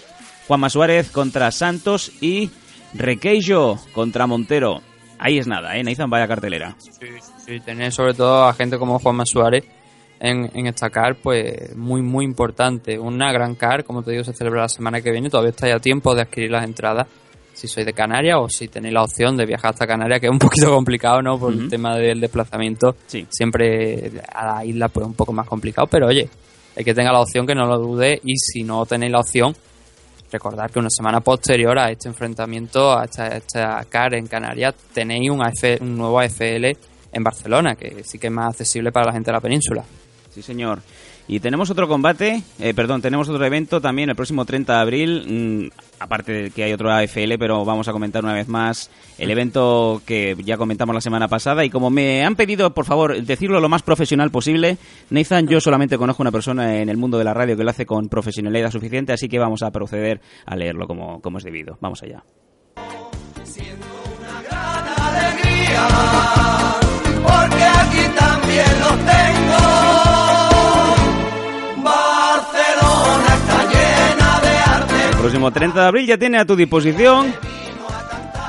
[0.48, 2.48] Juanma Suárez contra Santos y
[2.94, 4.80] Requeijo contra Montero.
[5.18, 5.84] Ahí es nada, ¿eh?
[5.84, 6.74] Nathan, vaya cartelera.
[7.44, 9.66] Sí, tener sobre todo a gente como Juanma Suárez
[10.20, 12.98] en, en esta car, pues muy, muy importante.
[12.98, 15.28] Una gran car, como te digo, se celebra la semana que viene.
[15.28, 17.06] Todavía estáis a tiempo de adquirir las entradas
[17.56, 20.32] si sois de Canarias o si tenéis la opción de viajar hasta Canarias, que es
[20.32, 21.38] un poquito complicado, ¿no?
[21.38, 22.96] Por el tema del desplazamiento.
[23.30, 26.28] Siempre a la isla, pues un poco más complicado, pero oye,
[26.76, 28.20] el que tenga la opción, que no lo dude.
[28.24, 29.56] Y si no tenéis la opción,
[30.30, 34.74] recordar que una semana posterior a este enfrentamiento, a esta, a esta CAR en Canarias,
[34.92, 36.66] tenéis un, AF un nuevo AFL
[37.12, 39.82] en Barcelona, que sí que es más accesible para la gente de la península.
[40.30, 40.82] Sí, señor.
[41.28, 45.70] Y tenemos otro combate, eh, perdón, tenemos otro evento también el próximo 30 de abril,
[45.70, 49.30] mm, aparte de que hay otro AFL, pero vamos a comentar una vez más el
[49.30, 53.60] evento que ya comentamos la semana pasada y como me han pedido, por favor, decirlo
[53.60, 54.78] lo más profesional posible,
[55.10, 57.86] Nathan, yo solamente conozco una persona en el mundo de la radio que lo hace
[57.86, 61.76] con profesionalidad suficiente, así que vamos a proceder a leerlo como, como es debido.
[61.80, 62.22] Vamos allá.
[67.22, 69.15] porque aquí también los
[75.26, 77.34] próximo 30 de abril ya tiene a tu disposición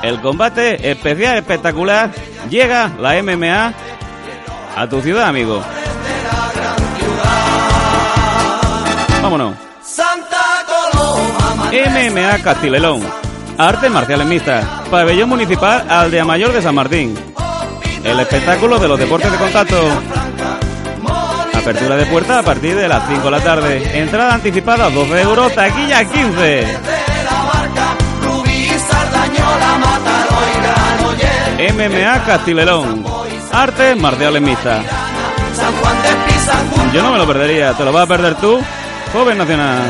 [0.04, 2.12] el combate especial espectacular.
[2.52, 3.74] Llega la MMA
[4.76, 5.60] a tu ciudad, amigo.
[9.24, 9.56] Vámonos.
[11.72, 13.02] MMA Castilelón.
[13.58, 14.64] Artes marciales mixtas.
[14.92, 17.18] Pabellón municipal Aldea Mayor de San Martín.
[18.04, 19.82] El espectáculo de los deportes de contacto.
[21.68, 24.00] Apertura de puerta a partir de las 5 de la tarde.
[24.00, 26.66] Entrada anticipada 12 euros, taquilla 15.
[28.24, 31.74] Rubí, Sardañola, Mataró y Granollers.
[31.74, 33.06] MMA Castilelón.
[33.52, 34.86] Artes marciales mixtas.
[36.94, 37.74] Yo no me lo perdería.
[37.74, 38.62] ¿Te lo vas a perder tú?
[39.12, 39.82] Joven Nacional.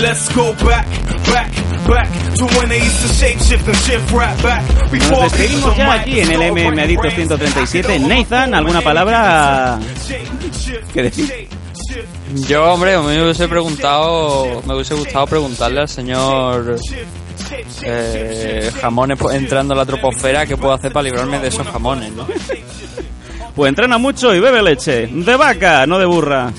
[0.00, 0.86] Let's go back,
[1.26, 1.52] back,
[1.86, 4.62] back to when they used to shape shift and shift right back.
[4.80, 7.98] Nos Before despedimos ya aquí en el MM Adictos 137.
[7.98, 9.78] Nathan, ¿alguna palabra
[10.94, 11.48] que decir?
[12.48, 16.76] Yo, hombre, me hubiese preguntado, me hubiese gustado preguntarle al señor
[17.82, 22.10] eh, jamones pues, entrando a la troposfera qué puedo hacer para librarme de esos jamones,
[22.12, 22.26] ¿no?
[23.54, 25.08] Pues entrena mucho y bebe leche.
[25.08, 26.52] De vaca, no de burra.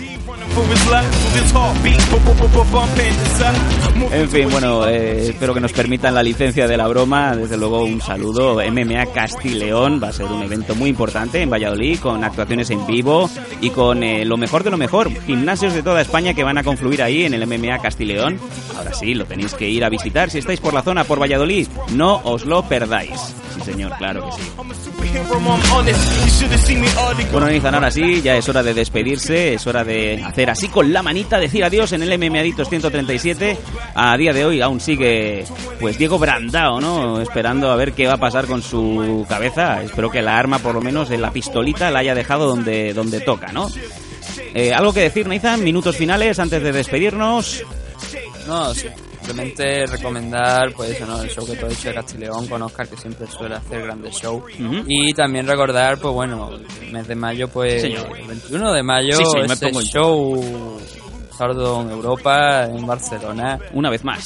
[4.12, 7.36] En fin, bueno, eh, espero que nos permitan la licencia de la broma.
[7.36, 8.56] Desde luego, un saludo.
[8.56, 13.30] MMA Castileón va a ser un evento muy importante en Valladolid con actuaciones en vivo
[13.62, 15.10] y con eh, lo mejor de lo mejor.
[15.26, 18.40] Gimnasios de toda España que van a confluir ahí en el MMA Castileón.
[18.78, 20.30] Ahora sí, lo tenéis que ir a visitar.
[20.30, 23.36] Si estáis por la zona, por Valladolid, no os lo perdáis.
[23.56, 24.52] Sí, señor, claro que sí.
[27.32, 30.92] Bueno, Nathan, ahora sí, ya es hora de despedirse, es hora de hacer así con
[30.94, 33.58] la manita, decir adiós en el MMA Adictos 137.
[33.96, 35.46] A día de hoy aún sigue,
[35.80, 37.22] pues, Diego Brandao, ¿no?
[37.22, 39.82] Esperando a ver qué va a pasar con su cabeza.
[39.84, 43.22] Espero que la arma, por lo menos, de la pistolita, la haya dejado donde, donde
[43.22, 43.68] toca, ¿no?
[44.54, 45.64] Eh, ¿Algo que decir, Nathan?
[45.64, 47.64] Minutos finales antes de despedirnos.
[48.48, 48.88] No, sí.
[49.32, 51.22] Simplemente recomendar pues eso, ¿no?
[51.22, 54.44] el show que has hecho de Castileón con Oscar, que siempre suele hacer grandes shows.
[54.88, 56.52] Y también recordar, pues bueno,
[56.82, 58.18] el mes de mayo, pues señor.
[58.18, 60.80] el 21 de mayo, Sí, sí, me pongo show
[61.38, 63.58] Sardo en Europa, en Barcelona.
[63.74, 64.24] Una vez más.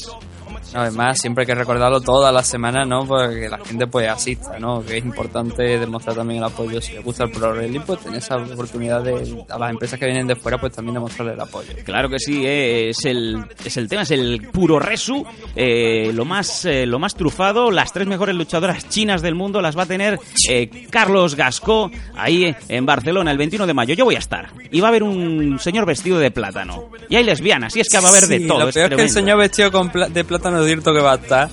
[0.75, 3.07] Una vez más, siempre hay que recordarlo todas las semanas, ¿no?
[3.07, 4.83] Porque la gente pues asista, ¿no?
[4.83, 6.81] Que es importante demostrar también el apoyo.
[6.81, 10.05] Si les gusta el Pro Wrestling, pues tener esa oportunidad de, a las empresas que
[10.05, 11.71] vienen de fuera, pues también demostrarle el apoyo.
[11.85, 15.25] Claro que sí, eh, es el es el tema, es el puro resu,
[15.55, 19.77] eh, lo más eh, lo más trufado, las tres mejores luchadoras chinas del mundo las
[19.77, 20.19] va a tener
[20.49, 23.93] eh, Carlos Gascó ahí eh, en Barcelona el 21 de mayo.
[23.93, 27.23] Yo voy a estar y va a haber un señor vestido de plátano y hay
[27.23, 28.65] lesbianas y es que va a haber de todo.
[28.65, 31.49] Lo peor es que el señor vestido con de plátano cierto que va a estar.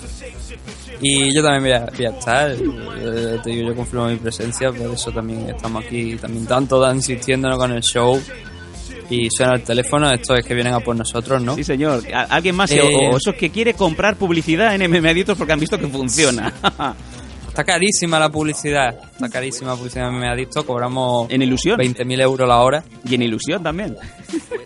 [1.00, 2.50] Y yo también voy a, voy a estar.
[2.52, 6.16] Eh, te digo, yo confirmo mi presencia, por eso también estamos aquí.
[6.16, 8.20] También tanto insistiéndonos con el show.
[9.10, 11.54] Y suena el teléfono, esto es que vienen a por nosotros, ¿no?
[11.56, 12.02] Sí, señor.
[12.14, 12.70] ¿A- ¿Alguien más?
[12.70, 15.88] Eh, o, o esos que quiere comprar publicidad en MM Adictos porque han visto que
[15.88, 16.52] funciona.
[17.48, 18.94] Está carísima la publicidad.
[19.12, 20.64] Está carísima la publicidad en Adicto.
[20.64, 21.78] Cobramos en ilusión.
[21.78, 22.82] 20.000 euros la hora.
[23.04, 23.94] Y en ilusión también.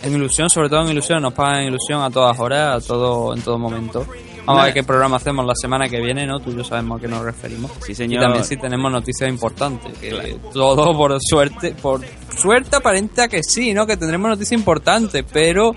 [0.03, 1.21] En ilusión, sobre todo en ilusión.
[1.21, 4.07] Nos pagan en ilusión a todas horas, a todo, en todo momento.
[4.47, 6.39] Vamos a ver qué programa hacemos la semana que viene, ¿no?
[6.39, 7.73] Tú y yo sabemos a qué nos referimos.
[7.85, 8.23] Sí, señor.
[8.23, 9.93] Y también si tenemos noticias importantes.
[9.99, 12.01] Que todo por suerte, por
[12.37, 13.87] suerte aparente a que sí, ¿no?
[13.87, 15.75] Que tendremos noticias importantes, pero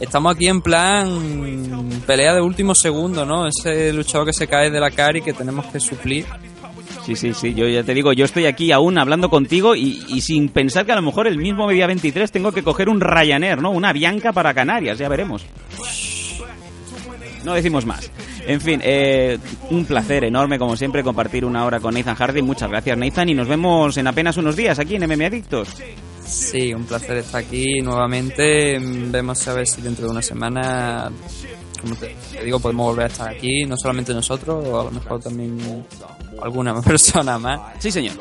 [0.00, 3.46] estamos aquí en plan pelea de último segundo, ¿no?
[3.46, 6.24] Ese luchador que se cae de la cara y que tenemos que suplir.
[7.04, 10.20] Sí, sí, sí, yo ya te digo, yo estoy aquí aún hablando contigo y, y
[10.20, 13.62] sin pensar que a lo mejor el mismo día 23 tengo que coger un Ryanair,
[13.62, 13.70] ¿no?
[13.70, 15.44] Una Bianca para Canarias, ya veremos.
[17.48, 18.10] No decimos más.
[18.46, 19.38] En fin, eh,
[19.70, 22.42] un placer enorme, como siempre, compartir una hora con Nathan Hardy.
[22.42, 25.70] Muchas gracias, Nathan, y nos vemos en apenas unos días aquí en MM Adictos.
[26.26, 28.78] Sí, un placer estar aquí nuevamente.
[28.78, 31.10] Vemos a ver si dentro de una semana,
[31.80, 33.64] como te, te digo, podemos volver a estar aquí.
[33.64, 35.86] No solamente nosotros, o a lo mejor también
[36.42, 37.60] alguna persona más.
[37.78, 38.12] Sí, señor.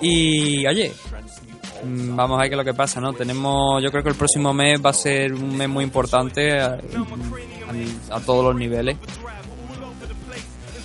[0.00, 0.92] Y oye,
[1.84, 3.12] mm, vamos a ver qué es lo que pasa, ¿no?
[3.14, 6.56] Tenemos, yo creo que el próximo mes va a ser un mes muy importante
[8.10, 8.96] a, todos los niveles.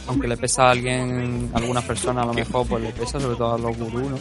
[0.09, 3.35] Aunque le pesa a alguien, a algunas personas a lo mejor, pues le pesa, sobre
[3.35, 4.17] todo a los gurús, ¿no?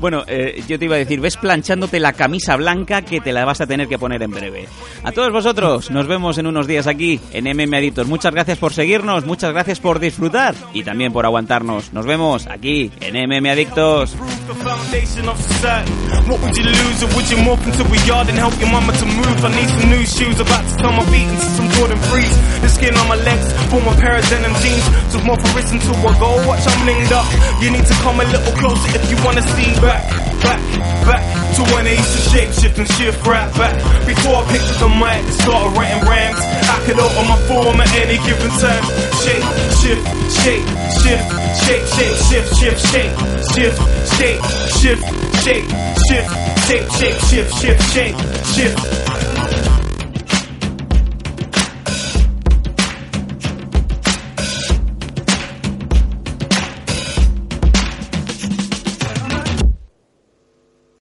[0.00, 3.44] Bueno, eh, yo te iba a decir, ves planchándote la camisa blanca que te la
[3.44, 4.68] vas a tener que poner en breve.
[5.04, 8.06] A todos vosotros, nos vemos en unos días aquí en MM Adictos.
[8.06, 11.92] Muchas gracias por seguirnos, muchas gracias por disfrutar y también por aguantarnos.
[11.92, 14.16] Nos vemos aquí en MM Adictos.
[14.48, 15.92] the foundation of society.
[16.24, 18.92] What would you lose or would you morph into a yard and help your mama
[18.96, 19.44] to move?
[19.44, 22.34] I need some new shoes, about to turn my feet into some Jordan 3s.
[22.64, 24.87] The skin on my legs, form a pair of denim jeans.
[25.12, 27.26] So more for wrist until I go, watch I'm linked up.
[27.62, 30.04] You need to come a little closer if you wanna see back,
[30.44, 30.60] back,
[31.08, 31.22] back
[31.56, 33.74] to when I used to shape shift and shift right back.
[34.06, 37.90] Before I picked up the mic started writing rhymes, I could open my form at
[37.96, 38.84] any given time.
[39.24, 39.44] Shape,
[39.80, 40.04] shift,
[40.42, 40.64] shape,
[41.02, 41.24] shift,
[41.64, 43.14] shape, shape, shift, shift, shape,
[43.52, 43.78] shift,
[44.16, 44.40] shape,
[44.78, 45.02] shift,
[45.42, 45.66] shape,
[46.06, 46.28] shift,
[46.68, 49.27] shape, shape, shift, shift, shape, shift.